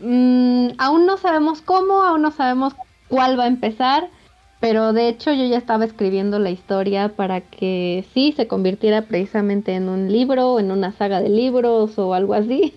[0.03, 2.75] mm, aún no sabemos cómo, aún no sabemos
[3.07, 4.09] cuál va a empezar,
[4.59, 9.77] pero de hecho yo ya estaba escribiendo la historia para que sí se convirtiera precisamente
[9.77, 12.75] en un libro, en una saga de libros o algo así.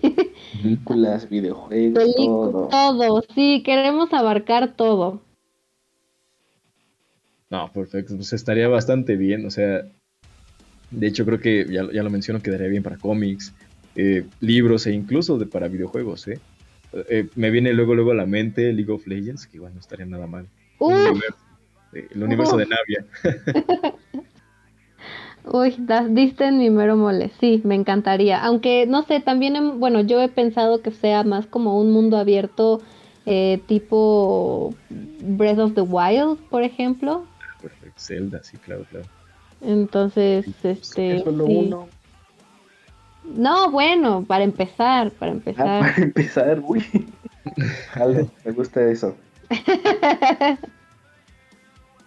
[0.62, 2.68] Películas, videojuegos, todo.
[2.68, 5.22] Todo, sí, queremos abarcar todo.
[7.50, 9.82] No, perfecto, pues estaría bastante bien, o sea,
[10.90, 13.54] de hecho creo que ya, ya lo menciono, quedaría bien para cómics,
[13.96, 16.38] eh, libros e incluso de, para videojuegos, ¿eh?
[16.92, 17.28] ¿eh?
[17.36, 20.26] Me viene luego luego a la mente League of Legends, que igual no estaría nada
[20.26, 20.46] mal
[21.92, 23.04] el universo de Navia.
[25.50, 25.74] Uy,
[26.10, 27.30] diste en mi mero mole.
[27.40, 28.42] Sí, me encantaría.
[28.42, 32.82] Aunque, no sé, también, bueno, yo he pensado que sea más como un mundo abierto
[33.24, 37.24] eh, tipo Breath of the Wild, por ejemplo.
[37.98, 39.06] Zelda, sí, claro, claro.
[39.60, 41.16] Entonces, este...
[41.16, 41.88] Es solo uno.
[43.24, 45.66] No, bueno, para empezar, para empezar.
[45.66, 46.84] Ah, para empezar, uy.
[48.44, 49.16] me gusta eso.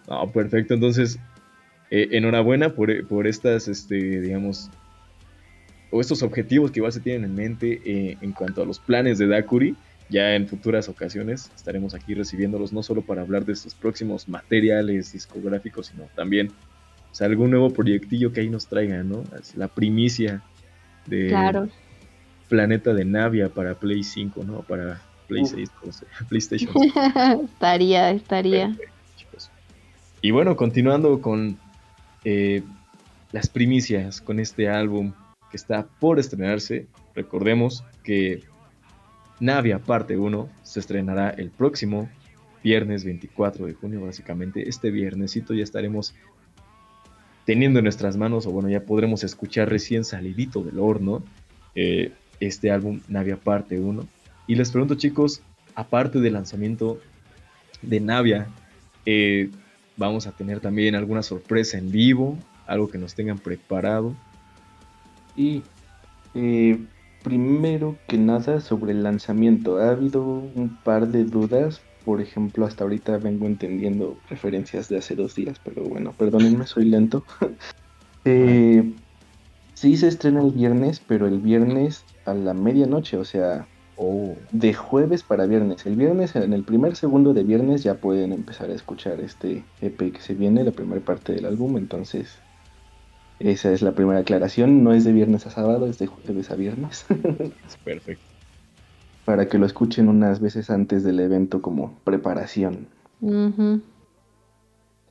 [0.07, 0.73] No, perfecto.
[0.73, 1.19] Entonces,
[1.89, 4.69] eh, enhorabuena por, por, estas, este, digamos,
[5.89, 9.19] o estos objetivos que igual se tienen en mente eh, en cuanto a los planes
[9.19, 9.75] de Dakuri.
[10.12, 15.14] Ya en futuras ocasiones estaremos aquí recibiéndolos no solo para hablar de estos próximos materiales
[15.14, 16.51] discográficos, sino también
[17.12, 19.24] o sea, algún nuevo proyectillo que ahí nos traiga, ¿no?
[19.55, 20.41] La primicia
[21.05, 21.34] de
[22.49, 24.64] Planeta de Navia para Play 5, ¿no?
[24.64, 25.72] Para Play 6,
[26.30, 26.74] PlayStation.
[27.45, 28.76] estaría, estaría.
[30.22, 31.57] Y bueno, continuando con
[32.26, 32.64] eh,
[33.32, 35.14] las primicias con este álbum
[35.49, 36.86] que está por estrenarse.
[37.16, 38.43] Recordemos que
[39.41, 42.07] Navia parte 1 se estrenará el próximo
[42.63, 44.69] viernes 24 de junio, básicamente.
[44.69, 46.13] Este viernesito ya estaremos
[47.45, 51.23] teniendo en nuestras manos, o bueno, ya podremos escuchar recién salidito del horno,
[51.73, 54.07] eh, este álbum Navia Parte 1.
[54.45, 55.41] Y les pregunto chicos,
[55.73, 56.99] aparte del lanzamiento
[57.81, 58.47] de Navia,
[59.07, 59.49] eh,
[59.97, 62.37] vamos a tener también alguna sorpresa en vivo,
[62.67, 64.15] algo que nos tengan preparado.
[65.35, 65.63] Y
[66.35, 66.77] eh,
[67.24, 72.84] primero que nada sobre el lanzamiento, ha habido un par de dudas por ejemplo, hasta
[72.84, 77.24] ahorita vengo entendiendo referencias de hace dos días, pero bueno, perdónenme, soy lento.
[78.26, 78.91] eh,
[79.74, 83.67] sí se estrena el viernes, pero el viernes a la medianoche, o sea,
[83.97, 84.36] oh.
[84.51, 85.86] de jueves para viernes.
[85.86, 90.11] El viernes, en el primer segundo de viernes ya pueden empezar a escuchar este EP
[90.11, 92.39] que se viene, la primera parte del álbum, entonces
[93.49, 96.55] esa es la primera aclaración, no es de viernes a sábado, es de jueves a
[96.55, 97.05] viernes.
[97.83, 98.31] Perfecto
[99.25, 102.87] para que lo escuchen unas veces antes del evento como preparación.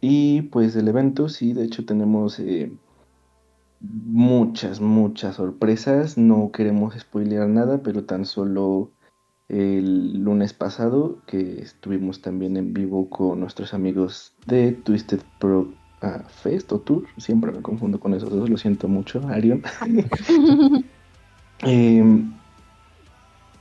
[0.00, 2.72] Y pues el evento, sí, de hecho tenemos eh,
[3.80, 6.18] muchas, muchas sorpresas.
[6.18, 8.90] No queremos spoilear nada, pero tan solo
[9.48, 15.72] el lunes pasado que estuvimos también en vivo con nuestros amigos de Twisted Pro
[16.02, 17.04] ah, Fest o Tour.
[17.16, 19.62] Siempre me confundo con esos dos, lo siento mucho, Arion.
[21.62, 22.04] eh,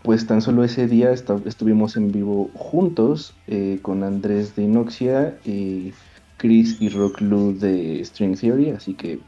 [0.04, 5.94] pues tan solo ese día estuvimos en vivo juntos eh, con Andrés de Inoxia y
[6.38, 9.20] Chris y Rock Lou de String Theory, así que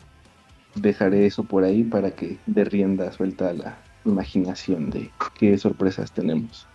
[0.75, 6.67] dejaré eso por ahí para que de rienda suelta la imaginación de qué sorpresas tenemos.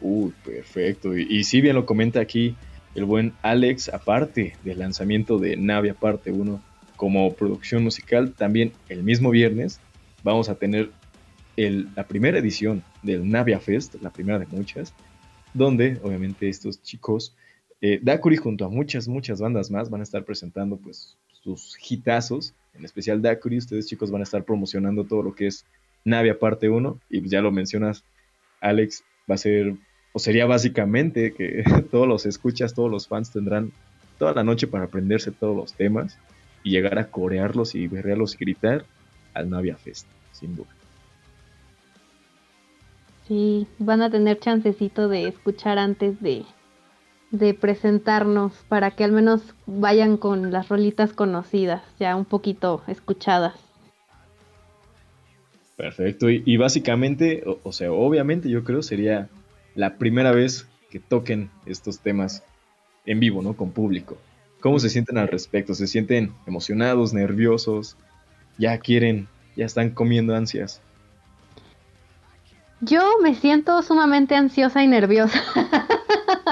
[0.00, 1.16] Uy, perfecto.
[1.16, 2.54] Y, y si bien lo comenta aquí
[2.94, 6.62] el buen Alex, aparte del lanzamiento de Navia Parte 1
[6.96, 9.80] como producción musical, también el mismo viernes
[10.22, 10.90] vamos a tener
[11.56, 14.94] la primera edición del Navia Fest, la primera de muchas,
[15.54, 17.34] donde obviamente estos chicos,
[17.80, 22.54] eh, Dakuri junto a muchas, muchas bandas más van a estar presentando pues sus hitazos,
[22.74, 25.64] en especial Dakuri, ustedes chicos van a estar promocionando todo lo que es
[26.04, 28.04] Navia parte 1 y ya lo mencionas
[28.60, 29.74] Alex, va a ser
[30.12, 33.72] o sería básicamente que todos los escuchas, todos los fans tendrán
[34.18, 36.18] toda la noche para aprenderse todos los temas
[36.62, 38.84] y llegar a corearlos y verlos gritar
[39.34, 40.68] al Navia Fest, sin duda.
[43.28, 46.44] Sí, van a tener chancecito de escuchar antes de,
[47.30, 53.54] de presentarnos para que al menos vayan con las rolitas conocidas, ya un poquito escuchadas.
[55.76, 59.28] Perfecto, y, básicamente, o, sea, obviamente yo creo sería
[59.78, 62.42] la primera vez que toquen estos temas
[63.06, 63.56] en vivo, ¿no?
[63.56, 64.18] Con público.
[64.58, 65.72] ¿Cómo se sienten al respecto?
[65.72, 67.96] ¿Se sienten emocionados, nerviosos?
[68.58, 70.80] ¿Ya quieren, ya están comiendo ansias?
[72.80, 75.40] Yo me siento sumamente ansiosa y nerviosa.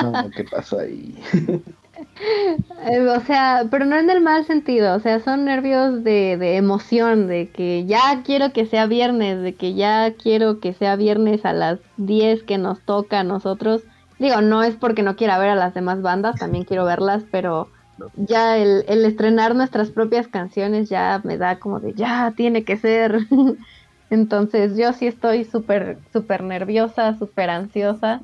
[0.02, 1.18] No, ¿qué pasó ahí?
[2.18, 6.56] Eh, o sea, pero no en el mal sentido, o sea, son nervios de, de,
[6.56, 11.44] emoción, de que ya quiero que sea viernes, de que ya quiero que sea viernes
[11.44, 13.82] a las 10 que nos toca a nosotros.
[14.18, 17.68] Digo, no es porque no quiera ver a las demás bandas, también quiero verlas, pero
[18.16, 22.76] ya el, el estrenar nuestras propias canciones ya me da como de, ya tiene que
[22.76, 23.26] ser.
[24.10, 28.22] Entonces yo sí estoy súper, súper nerviosa, súper ansiosa.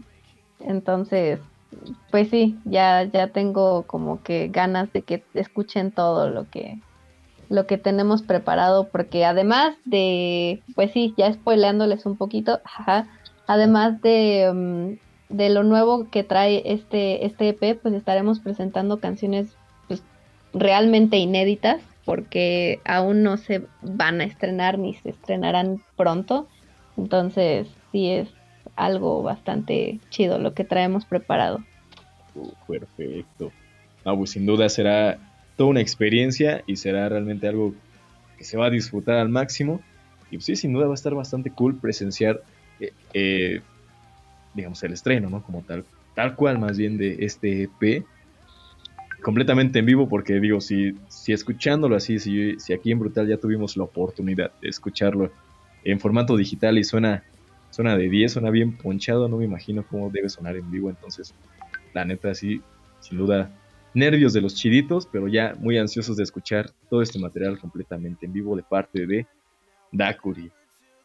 [0.60, 1.40] Entonces,
[2.10, 6.78] pues sí, ya, ya tengo como que ganas de que escuchen todo lo que,
[7.48, 12.60] lo que tenemos preparado, porque además de, pues sí, ya spoileándoles un poquito,
[13.46, 19.56] además de, mm, de lo nuevo que trae este, este EP, pues estaremos presentando canciones
[19.88, 20.02] pues,
[20.52, 26.48] realmente inéditas porque aún no se van a estrenar ni se estrenarán pronto.
[26.96, 28.28] Entonces, sí es
[28.76, 31.62] algo bastante chido lo que traemos preparado.
[32.34, 33.52] Uh, perfecto.
[34.02, 35.18] pues sin duda será
[35.56, 37.74] toda una experiencia y será realmente algo
[38.38, 39.80] que se va a disfrutar al máximo.
[40.30, 42.42] Y pues sí, sin duda va a estar bastante cool presenciar,
[42.80, 43.60] eh, eh,
[44.54, 45.42] digamos, el estreno, ¿no?
[45.42, 48.04] Como tal, tal cual más bien de este EP
[49.22, 53.36] completamente en vivo porque digo, si, si escuchándolo así, si, si aquí en Brutal ya
[53.36, 55.30] tuvimos la oportunidad de escucharlo
[55.84, 57.22] en formato digital y suena,
[57.72, 61.34] suena de 10, suena bien ponchado, no me imagino cómo debe sonar en vivo, entonces
[61.94, 62.60] la neta sí,
[63.00, 63.50] sin duda,
[63.94, 68.32] nervios de los chiditos, pero ya muy ansiosos de escuchar todo este material completamente en
[68.32, 69.26] vivo de parte de
[69.90, 70.50] Dakuri.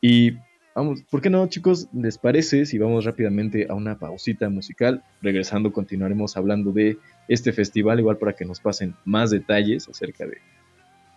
[0.02, 0.34] Y
[0.76, 1.88] vamos, ¿por qué no chicos?
[1.94, 5.04] ¿Les parece si vamos rápidamente a una pausita musical?
[5.22, 6.98] Regresando continuaremos hablando de
[7.28, 10.38] este festival, igual para que nos pasen más detalles acerca de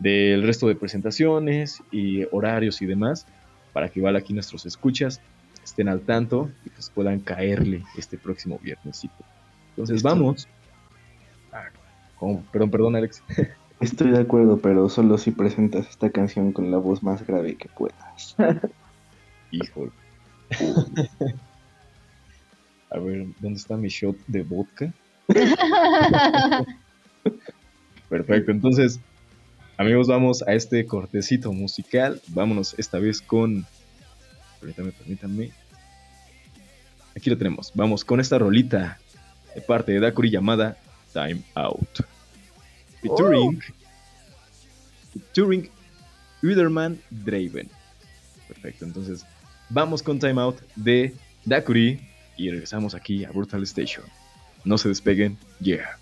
[0.00, 3.26] del resto de presentaciones y horarios y demás,
[3.74, 5.20] para que igual aquí nuestros escuchas
[5.64, 9.24] estén al tanto y pues puedan caerle este próximo viernesito.
[9.70, 10.48] Entonces vamos.
[11.52, 11.68] Ah,
[12.52, 13.22] perdón, perdón, Alex.
[13.80, 17.68] Estoy de acuerdo, pero solo si presentas esta canción con la voz más grave que
[17.68, 18.36] puedas.
[19.50, 19.92] Híjole.
[22.90, 24.92] A ver, ¿dónde está mi shot de vodka?
[28.08, 28.98] Perfecto, entonces,
[29.76, 32.20] amigos, vamos a este cortecito musical.
[32.28, 33.64] Vámonos esta vez con.
[34.60, 35.50] Permítanme, permítanme.
[37.16, 37.72] Aquí lo tenemos.
[37.74, 38.98] Vamos con esta rolita
[39.54, 40.76] de parte de Dakuri llamada
[41.12, 42.04] Time Out.
[43.02, 43.58] Featuring.
[43.58, 43.72] Oh.
[45.12, 45.68] Featuring
[46.42, 47.68] Uderman Draven.
[48.48, 49.24] Perfecto, entonces
[49.68, 52.00] vamos con Time Out de Dakuri
[52.36, 54.04] y regresamos aquí a Brutal Station.
[54.64, 55.98] No se despeguen, yeah.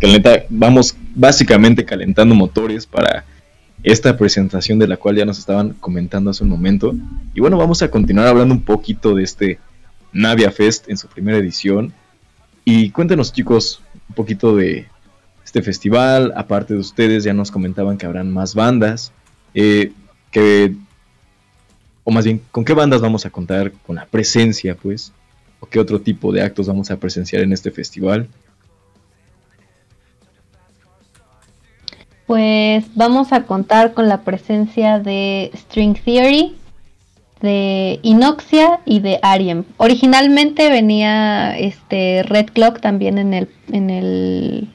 [0.00, 3.24] Que vamos básicamente calentando motores para
[3.82, 6.94] esta presentación de la cual ya nos estaban comentando hace un momento.
[7.34, 9.58] Y bueno, vamos a continuar hablando un poquito de este
[10.12, 11.92] Navia Fest en su primera edición.
[12.64, 14.86] Y cuéntenos chicos un poquito de
[15.44, 16.32] este festival.
[16.36, 19.12] Aparte de ustedes, ya nos comentaban que habrán más bandas.
[19.54, 19.92] Eh,
[20.30, 20.74] que,
[22.04, 25.12] o más bien, ¿con qué bandas vamos a contar con la presencia, pues?
[25.60, 28.28] ¿O qué otro tipo de actos vamos a presenciar en este festival?
[32.28, 36.54] Pues vamos a contar con la presencia de String Theory,
[37.40, 39.64] de Inoxia y de Ariem.
[39.78, 44.68] Originalmente venía este Red Clock también en el en el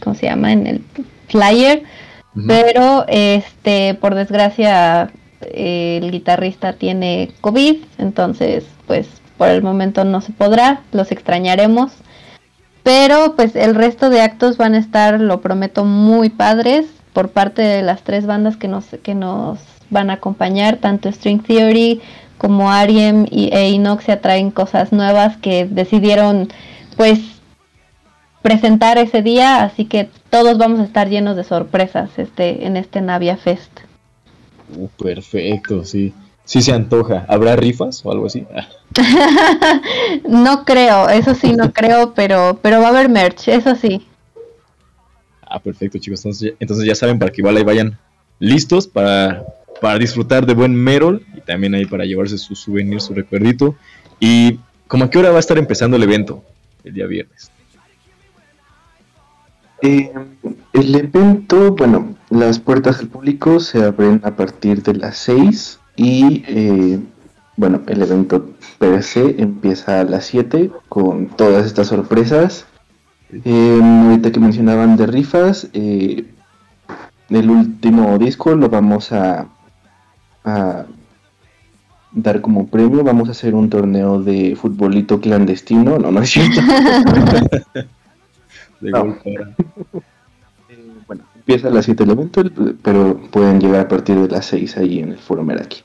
[0.00, 0.52] ¿cómo se llama?
[0.52, 0.84] en el
[1.26, 1.82] flyer,
[2.46, 10.30] pero este por desgracia el guitarrista tiene COVID, entonces pues por el momento no se
[10.30, 11.90] podrá, los extrañaremos.
[12.84, 17.62] Pero pues el resto de actos van a estar, lo prometo, muy padres por parte
[17.62, 19.58] de las tres bandas que nos, que nos
[19.88, 22.02] van a acompañar, tanto String Theory
[22.36, 26.48] como Ariem y, e Inoxia traen cosas nuevas que decidieron
[26.96, 27.20] pues
[28.42, 33.00] presentar ese día, así que todos vamos a estar llenos de sorpresas este, en este
[33.00, 33.80] Navia Fest.
[34.76, 36.12] Uh, perfecto, sí.
[36.44, 37.24] Sí se antoja.
[37.28, 38.46] ¿Habrá rifas o algo así?
[40.28, 44.06] no creo, eso sí no creo, pero, pero va a haber merch, eso sí.
[45.42, 46.20] Ah, perfecto, chicos.
[46.20, 47.98] Entonces, entonces ya saben para que igual ahí vayan
[48.38, 49.44] listos para,
[49.80, 53.76] para disfrutar de buen Merol y también ahí para llevarse su souvenir, su recuerdito.
[54.20, 56.44] Y como a qué hora va a estar empezando el evento
[56.84, 57.50] el día viernes.
[59.80, 60.12] Eh,
[60.72, 66.44] el evento, bueno, las puertas al público se abren a partir de las 6 y
[66.46, 67.00] eh,
[67.56, 72.66] bueno, el evento per se empieza a las 7 con todas estas sorpresas.
[73.44, 76.24] Eh, ahorita que mencionaban de rifas, eh,
[77.30, 79.46] el último disco lo vamos a,
[80.44, 80.84] a,
[82.12, 83.04] dar como premio.
[83.04, 85.98] Vamos a hacer un torneo de futbolito clandestino.
[85.98, 86.60] No, no es cierto.
[91.46, 92.42] Empieza a las 7 el evento,
[92.82, 95.82] pero pueden llegar a partir de las 6 ahí en el Foro Meraki.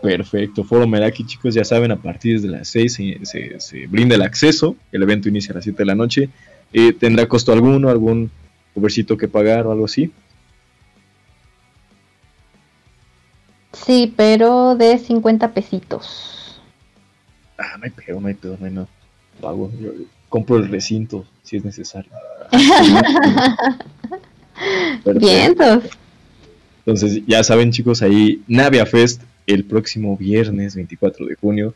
[0.00, 4.76] Perfecto, Foro Meraki, chicos, ya saben, a partir de las 6 se, brinda el acceso.
[4.92, 6.28] El evento inicia a las 7 de la noche.
[6.72, 8.30] Eh, ¿Tendrá costo alguno, algún
[8.72, 10.12] covercito que pagar o algo así?
[13.72, 16.60] Sí, pero de 50 pesitos.
[17.58, 18.88] Ah, no hay pedo, no hay pedo, no hay nada.
[19.40, 19.72] Pago.
[19.80, 19.90] Yo,
[20.32, 22.10] compro el recinto si es necesario.
[25.20, 25.84] Vientos.
[26.78, 31.74] Entonces, ya saben, chicos, ahí Navia Fest el próximo viernes 24 de junio,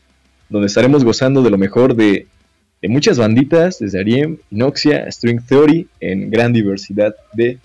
[0.49, 2.25] donde estaremos gozando de lo mejor de,
[2.81, 7.59] muchas banditas, desde Ariem, Inoxia, String Theory, en gran diversidad de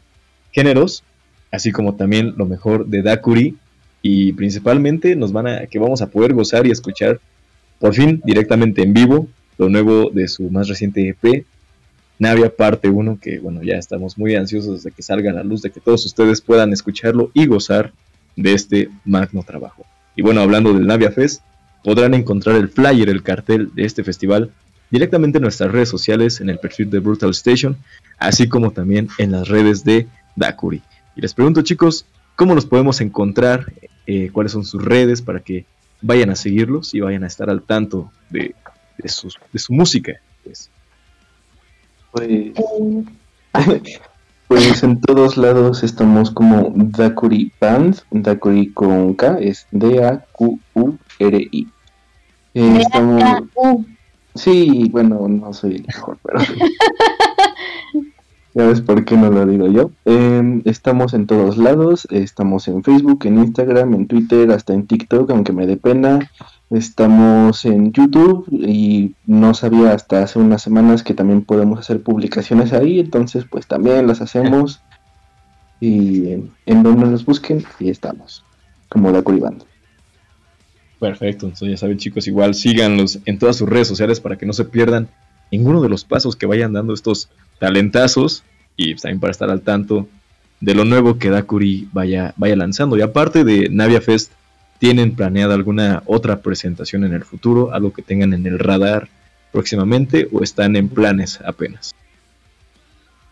[0.50, 1.04] géneros,
[1.50, 3.56] así como también lo mejor de Dakuri,
[4.02, 7.18] y principalmente nos van a, que vamos a poder gozar y escuchar
[7.78, 9.28] por fin directamente en vivo
[9.58, 11.44] lo nuevo de su más reciente EP,
[12.18, 15.62] Navia parte 1, que bueno, ya estamos muy ansiosos de que salga a la luz,
[15.62, 17.92] de que todos ustedes puedan escucharlo y gozar
[18.36, 19.84] de este magno trabajo.
[20.14, 21.42] Y bueno, hablando del Navia Fest,
[21.82, 24.50] podrán encontrar el flyer, el cartel de este festival
[24.90, 27.76] directamente en nuestras redes sociales, en el perfil de Brutal Station,
[28.18, 30.82] así como también en las redes de Dakuri.
[31.16, 32.04] Y les pregunto chicos,
[32.36, 33.72] ¿cómo los podemos encontrar?
[34.06, 35.64] Eh, ¿Cuáles son sus redes para que
[36.02, 38.54] vayan a seguirlos y vayan a estar al tanto de,
[39.02, 40.12] de, su música?
[40.44, 40.70] Pues.
[42.12, 42.52] pues
[44.52, 51.68] Pues en todos lados estamos como Dakuri Band, Dakuri con K, es D-A-Q-U-R-I.
[52.52, 53.22] Eh, estamos...
[54.34, 56.40] Sí, bueno, no soy el mejor, pero...
[58.54, 59.90] ya ves por qué no lo digo yo.
[60.04, 65.30] Em, estamos en todos lados, estamos en Facebook, en Instagram, en Twitter, hasta en TikTok,
[65.30, 66.30] aunque me dé pena.
[66.72, 72.72] Estamos en YouTube y no sabía hasta hace unas semanas que también podemos hacer publicaciones
[72.72, 74.80] ahí, entonces pues también las hacemos
[75.80, 76.28] y
[76.64, 78.42] en, donde nos busquen y estamos,
[78.88, 79.66] como la Curibando.
[80.98, 84.54] Perfecto, entonces ya saben chicos, igual síganlos en todas sus redes sociales para que no
[84.54, 85.08] se pierdan
[85.50, 88.44] ninguno de los pasos que vayan dando estos talentazos
[88.78, 90.08] y también para estar al tanto
[90.60, 92.96] de lo nuevo que Dakuri vaya, vaya lanzando.
[92.96, 94.32] Y aparte de Navia Fest,
[94.82, 97.72] ¿Tienen planeada alguna otra presentación en el futuro?
[97.72, 99.08] ¿Algo que tengan en el radar
[99.52, 101.94] próximamente o están en planes apenas?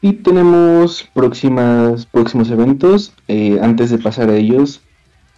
[0.00, 3.12] Y tenemos próximas, próximos eventos.
[3.26, 4.80] Eh, antes de pasar a ellos,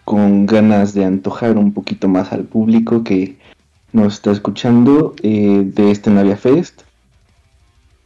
[0.05, 3.39] con ganas de antojar un poquito más al público que
[3.95, 6.83] nos está escuchando eh, de este Navia Fest.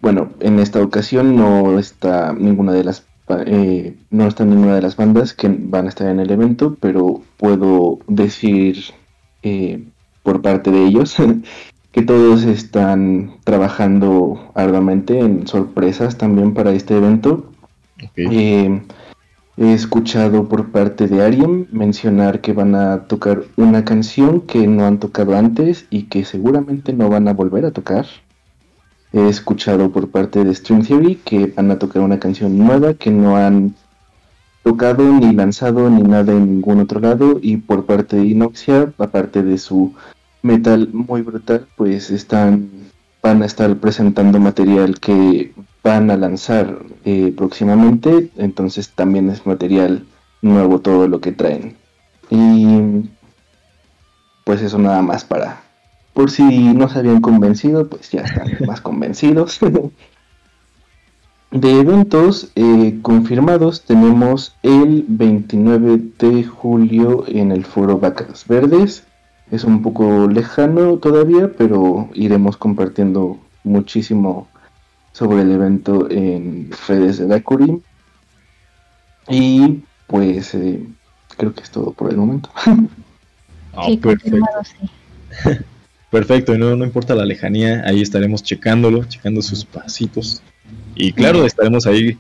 [0.01, 4.97] bueno, en esta ocasión no está ninguna de las eh, no está ninguna de las
[4.97, 8.79] bandas que van a estar en el evento, pero puedo decir
[9.43, 9.85] eh,
[10.23, 11.17] por parte de ellos
[11.93, 17.51] que todos están trabajando arduamente en sorpresas también para este evento.
[18.17, 18.83] Eh,
[19.57, 24.85] he escuchado por parte de Ariem mencionar que van a tocar una canción que no
[24.85, 28.07] han tocado antes y que seguramente no van a volver a tocar.
[29.17, 33.11] He escuchado por parte de String Theory que van a tocar una canción nueva que
[33.11, 33.75] no han
[34.63, 39.43] tocado ni lanzado ni nada en ningún otro lado y por parte de Inoxia, aparte
[39.43, 39.95] de su
[40.43, 42.69] metal muy brutal, pues están
[43.23, 50.05] van a estar presentando material que van a lanzar eh, próximamente, entonces también es material
[50.43, 51.75] nuevo todo lo que traen.
[52.29, 53.09] Y
[54.45, 55.66] pues eso nada más para
[56.17, 59.61] por si no se habían convencido, pues ya están más convencidos.
[61.51, 69.05] De eventos eh, confirmados tenemos el 29 de julio en el foro Vacas Verdes.
[69.51, 74.49] Es un poco lejano todavía, pero iremos compartiendo muchísimo
[75.13, 77.83] sobre el evento en redes de Dakuri.
[79.29, 80.83] Y pues eh,
[81.37, 82.49] creo que es todo por el momento.
[83.87, 84.39] sí, perfecto.
[86.17, 90.41] Perfecto, y no, no importa la lejanía, ahí estaremos checándolo, checando sus pasitos.
[90.95, 92.17] Y claro, estaremos ahí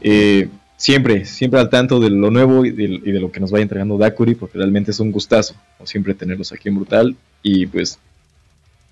[0.00, 0.48] eh,
[0.78, 4.34] siempre, siempre al tanto de lo nuevo y de, lo que nos vaya entregando Dakuri,
[4.34, 7.16] porque realmente es un gustazo, como siempre, tenerlos aquí en Brutal.
[7.42, 7.98] Y pues,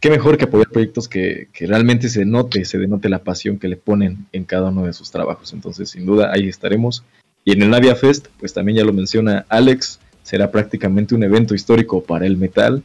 [0.00, 3.68] qué mejor que apoyar proyectos que, que realmente se note, se denote la pasión que
[3.68, 5.54] le ponen en cada uno de sus trabajos.
[5.54, 7.04] Entonces, sin duda, ahí estaremos.
[7.42, 11.54] Y en el Navia Fest, pues también ya lo menciona Alex, será prácticamente un evento
[11.54, 12.82] histórico para el metal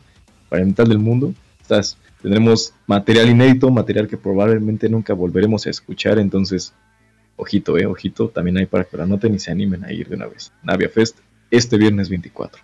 [0.52, 1.34] metal del mundo.
[1.62, 6.74] Estás, tendremos material inédito, material que probablemente nunca volveremos a escuchar, entonces,
[7.38, 10.16] ojito, eh, ojito, también hay para que lo anoten y se animen a ir de
[10.16, 10.52] una vez.
[10.64, 12.62] Navia Fest, este viernes 24.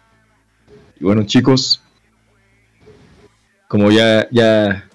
[0.99, 1.81] Y bueno, chicos,
[3.67, 4.85] como ya, ya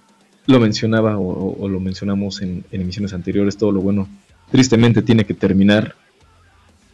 [0.47, 4.09] lo mencionaba o, lo mencionamos en, en emisiones anteriores, todo lo bueno
[4.51, 5.95] tristemente tiene que terminar,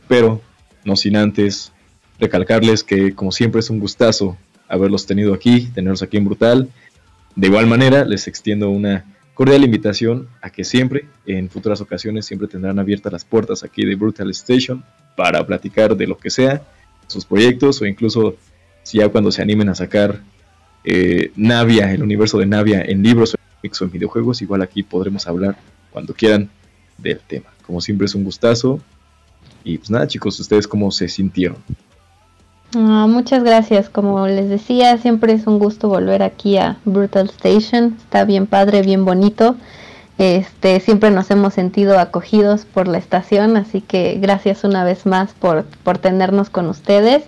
[0.07, 0.41] pero
[0.85, 1.73] no sin antes
[2.21, 4.37] recalcarles que como siempre es un gustazo
[4.69, 6.69] haberlos tenido aquí, tenerlos aquí en Brutal.
[7.35, 9.05] De igual manera, les extiendo una
[9.35, 13.95] cordial invitación a que siempre, en futuras ocasiones, siempre tendrán abiertas las puertas aquí de
[13.95, 14.85] Brutal Station
[15.17, 16.63] para platicar de lo que sea,
[17.07, 18.37] sus proyectos o incluso
[18.83, 20.21] si ya cuando se animen a sacar
[20.85, 25.59] eh, Navia, el universo de Navia en libros o en videojuegos, igual aquí podremos hablar
[25.91, 26.51] cuando quieran
[26.97, 27.53] del tema.
[27.67, 28.81] Como siempre es un gustazo.
[29.65, 31.59] Y pues nada chicos, ¿ustedes cómo se sintieron?
[32.75, 33.89] Ah, muchas gracias.
[33.89, 37.97] Como les decía, siempre es un gusto volver aquí a Brutal Station.
[37.99, 39.57] Está bien padre, bien bonito.
[40.19, 45.33] Este, siempre nos hemos sentido acogidos por la estación, así que gracias una vez más
[45.33, 47.25] por, por tenernos con ustedes.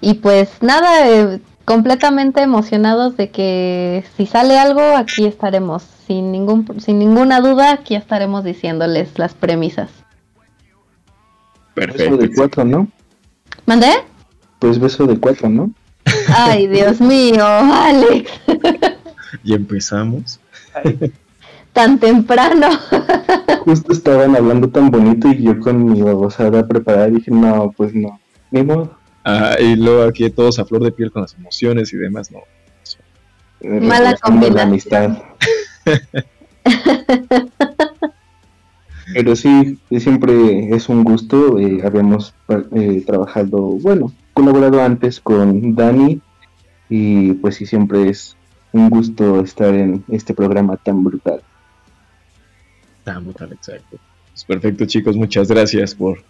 [0.00, 5.82] Y pues nada, eh, completamente emocionados de que si sale algo, aquí estaremos.
[6.06, 9.90] Sin, ningún, sin ninguna duda, aquí estaremos diciéndoles las premisas.
[11.74, 12.16] Perfecto.
[12.16, 12.88] de cuatro, ¿no?
[13.66, 13.90] ¿Mandé?
[14.58, 15.70] Pues beso de cuatro, ¿no?
[16.34, 18.30] Ay, Dios mío, Alex.
[19.44, 20.40] y empezamos.
[21.72, 22.68] Tan temprano.
[23.64, 28.18] Justo estaban hablando tan bonito y yo con mi babosada preparada dije, no, pues no,
[28.50, 28.96] ni modo.
[29.24, 32.40] Ah, y luego aquí todos a flor de piel con las emociones y demás, no.
[33.62, 34.54] Mala combinación.
[34.54, 35.18] La amistad.
[39.12, 41.58] Pero sí, siempre es un gusto.
[41.58, 46.20] Eh, habíamos eh, trabajado, bueno, colaborado antes con Dani
[46.88, 48.36] y pues sí, siempre es
[48.70, 51.42] un gusto estar en este programa tan brutal.
[53.02, 53.98] Tan brutal, exacto.
[54.30, 56.22] Pues perfecto chicos, muchas gracias por,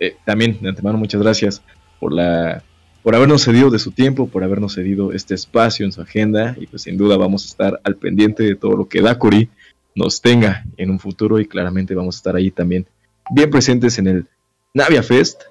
[0.00, 1.62] eh, también de antemano muchas gracias
[2.00, 2.64] por la
[3.04, 6.66] por habernos cedido de su tiempo, por habernos cedido este espacio en su agenda y
[6.66, 9.48] pues sin duda vamos a estar al pendiente de todo lo que Dakuri
[9.94, 12.88] nos tenga en un futuro y claramente vamos a estar ahí también
[13.30, 14.26] bien presentes en el
[14.72, 15.42] Navia Fest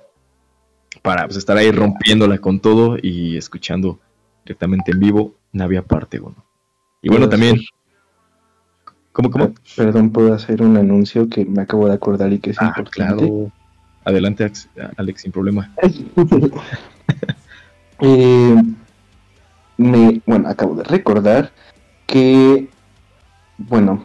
[1.03, 3.99] para pues, estar ahí rompiéndola con todo y escuchando
[4.43, 6.33] directamente en vivo Navia parte 1.
[7.03, 7.57] Y bueno, también...
[9.11, 9.53] ¿Cómo, cómo?
[9.75, 13.25] Perdón, puedo hacer un anuncio que me acabo de acordar y que es ah, importante.
[13.27, 13.51] Claro.
[14.05, 14.51] Adelante,
[14.97, 15.71] Alex, sin problema.
[18.05, 18.55] Eh,
[19.77, 21.53] me, bueno, acabo de recordar
[22.05, 22.67] que,
[23.57, 24.03] bueno,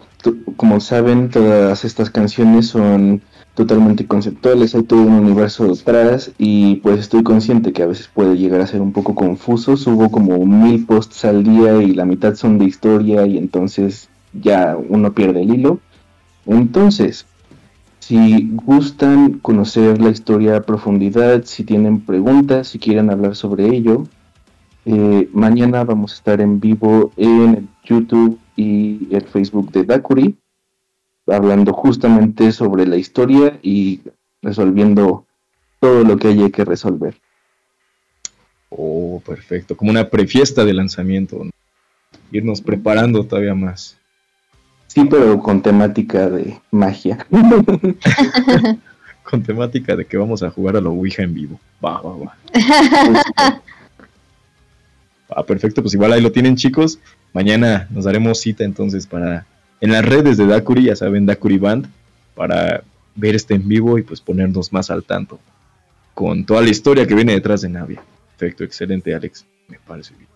[0.56, 3.22] como saben, todas estas canciones son
[3.58, 8.36] totalmente conceptuales, hay todo un universo detrás y pues estoy consciente que a veces puede
[8.36, 12.36] llegar a ser un poco confuso, subo como mil posts al día y la mitad
[12.36, 15.80] son de historia y entonces ya uno pierde el hilo.
[16.46, 17.26] Entonces,
[17.98, 24.04] si gustan conocer la historia a profundidad, si tienen preguntas, si quieren hablar sobre ello,
[24.84, 30.36] eh, mañana vamos a estar en vivo en YouTube y el Facebook de Dakuri,
[31.30, 34.00] hablando justamente sobre la historia y
[34.42, 35.24] resolviendo
[35.80, 37.16] todo lo que haya que resolver.
[38.70, 39.76] Oh, perfecto.
[39.76, 41.46] Como una prefiesta de lanzamiento.
[42.30, 43.96] Irnos preparando todavía más.
[44.86, 47.26] Sí, pero con temática de magia.
[49.22, 51.60] con temática de que vamos a jugar a la Ouija en vivo.
[51.84, 52.36] Va, va, va.
[55.30, 56.98] ah, perfecto, pues igual ahí lo tienen chicos.
[57.32, 59.46] Mañana nos daremos cita entonces para
[59.80, 61.88] en las redes de Dakuri, ya saben, Dakuri Band,
[62.34, 62.82] para
[63.14, 65.40] ver este en vivo y pues ponernos más al tanto
[66.14, 68.02] con toda la historia que viene detrás de Navia.
[68.36, 70.28] Perfecto, excelente Alex, me parece bien.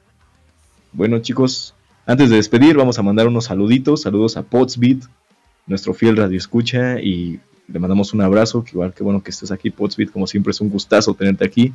[0.93, 1.75] Bueno chicos,
[2.05, 4.03] antes de despedir, vamos a mandar unos saluditos.
[4.03, 5.05] Saludos a Potsbeat,
[5.67, 7.39] nuestro fiel radio escucha, y
[7.69, 8.65] le mandamos un abrazo.
[8.65, 10.11] Que igual que bueno que estés aquí, Potsbeat.
[10.11, 11.73] Como siempre, es un gustazo tenerte aquí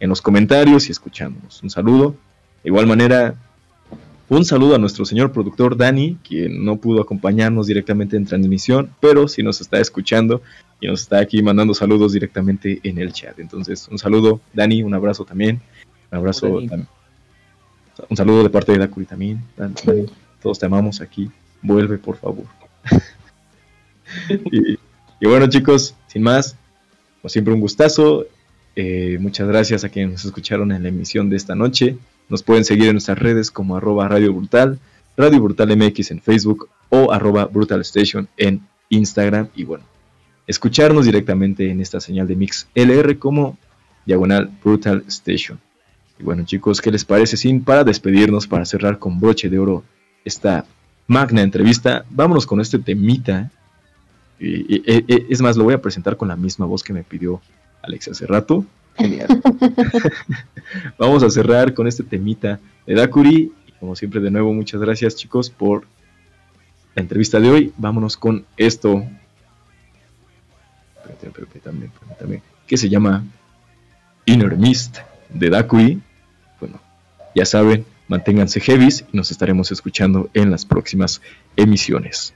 [0.00, 1.62] en los comentarios y escuchándonos.
[1.62, 2.16] Un saludo.
[2.62, 3.34] De igual manera,
[4.28, 9.28] un saludo a nuestro señor productor Dani, quien no pudo acompañarnos directamente en transmisión, pero
[9.28, 10.42] sí nos está escuchando
[10.80, 13.38] y nos está aquí mandando saludos directamente en el chat.
[13.38, 15.60] Entonces, un saludo, Dani, un abrazo también.
[16.10, 16.86] Un abrazo también
[18.08, 19.42] un saludo de parte de Dakuri también.
[20.42, 21.30] Todos te amamos aquí.
[21.62, 22.44] Vuelve, por favor.
[24.50, 26.56] y, bueno, chicos, sin más,
[27.20, 28.26] como siempre, un gustazo.
[28.76, 31.98] Eh, muchas gracias a quienes nos escucharon en la emisión de esta noche.
[32.28, 34.78] Nos pueden seguir en nuestras redes como arroba Radio Brutal,
[35.16, 38.60] Radio Brutal MX en Facebook o arroba Brutal Station en
[38.90, 39.48] Instagram.
[39.54, 39.84] Y bueno,
[40.46, 43.56] escucharnos directamente en esta señal de Mix LR como
[44.04, 45.58] diagonal Brutal Station.
[46.18, 47.36] Y bueno chicos, ¿qué les parece?
[47.36, 49.84] Sin para despedirnos, para cerrar con broche de oro
[50.24, 50.66] esta
[51.06, 53.50] magna entrevista, vámonos con este temita.
[54.40, 54.82] Y,
[55.32, 57.40] es más, lo voy a presentar con la misma voz que me pidió
[57.82, 58.64] Alex hace rato.
[58.98, 59.28] Genial.
[60.98, 63.52] Vamos a cerrar con este temita de Dakuri.
[63.66, 65.86] Y como siempre, de nuevo, muchas gracias chicos por
[66.94, 67.72] la entrevista de hoy.
[67.76, 69.04] Vámonos con esto.
[71.32, 73.24] Permítame, permítame, que se llama
[74.26, 74.98] Inner Mist
[75.30, 76.02] de Dakuri.
[77.34, 81.20] Ya saben, manténganse heavies y nos estaremos escuchando en las próximas
[81.56, 82.34] emisiones.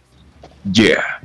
[0.71, 1.23] Yeah.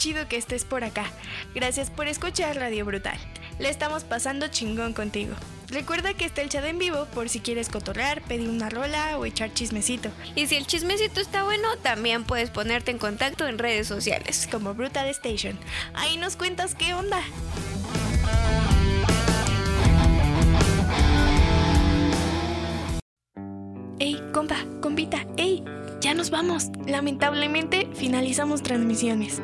[0.00, 1.04] Chido que estés por acá.
[1.54, 3.18] Gracias por escuchar Radio Brutal.
[3.58, 5.34] Le estamos pasando chingón contigo.
[5.68, 9.26] Recuerda que está el chat en vivo por si quieres cotorrear, pedir una rola o
[9.26, 10.10] echar chismecito.
[10.34, 14.48] Y si el chismecito está bueno, también puedes ponerte en contacto en redes sociales.
[14.50, 15.58] Como Brutal Station.
[15.92, 17.20] Ahí nos cuentas qué onda.
[23.98, 25.62] Ey, compa, compita, ey,
[26.00, 26.68] ya nos vamos.
[26.86, 29.42] Lamentablemente finalizamos transmisiones.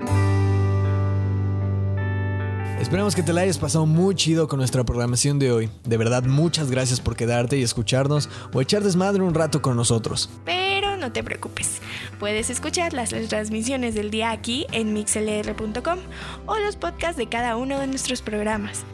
[2.80, 5.70] Esperamos que te la hayas pasado muy chido con nuestra programación de hoy.
[5.84, 10.28] De verdad, muchas gracias por quedarte y escucharnos o echar desmadre un rato con nosotros.
[10.44, 11.80] Pero no te preocupes,
[12.20, 15.98] puedes escuchar las transmisiones del día aquí en mixlr.com
[16.44, 18.84] o los podcasts de cada uno de nuestros programas.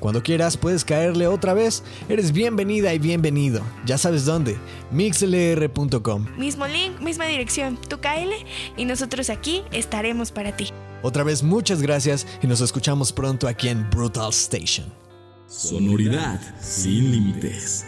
[0.00, 1.84] Cuando quieras puedes caerle otra vez.
[2.08, 3.60] Eres bienvenida y bienvenido.
[3.84, 4.56] Ya sabes dónde.
[4.90, 6.26] mixlr.com.
[6.38, 7.78] Mismo link, misma dirección.
[7.86, 8.46] Tú caele
[8.78, 10.68] y nosotros aquí estaremos para ti.
[11.02, 14.86] Otra vez muchas gracias y nos escuchamos pronto aquí en Brutal Station.
[15.46, 17.84] Sonoridad sin límites.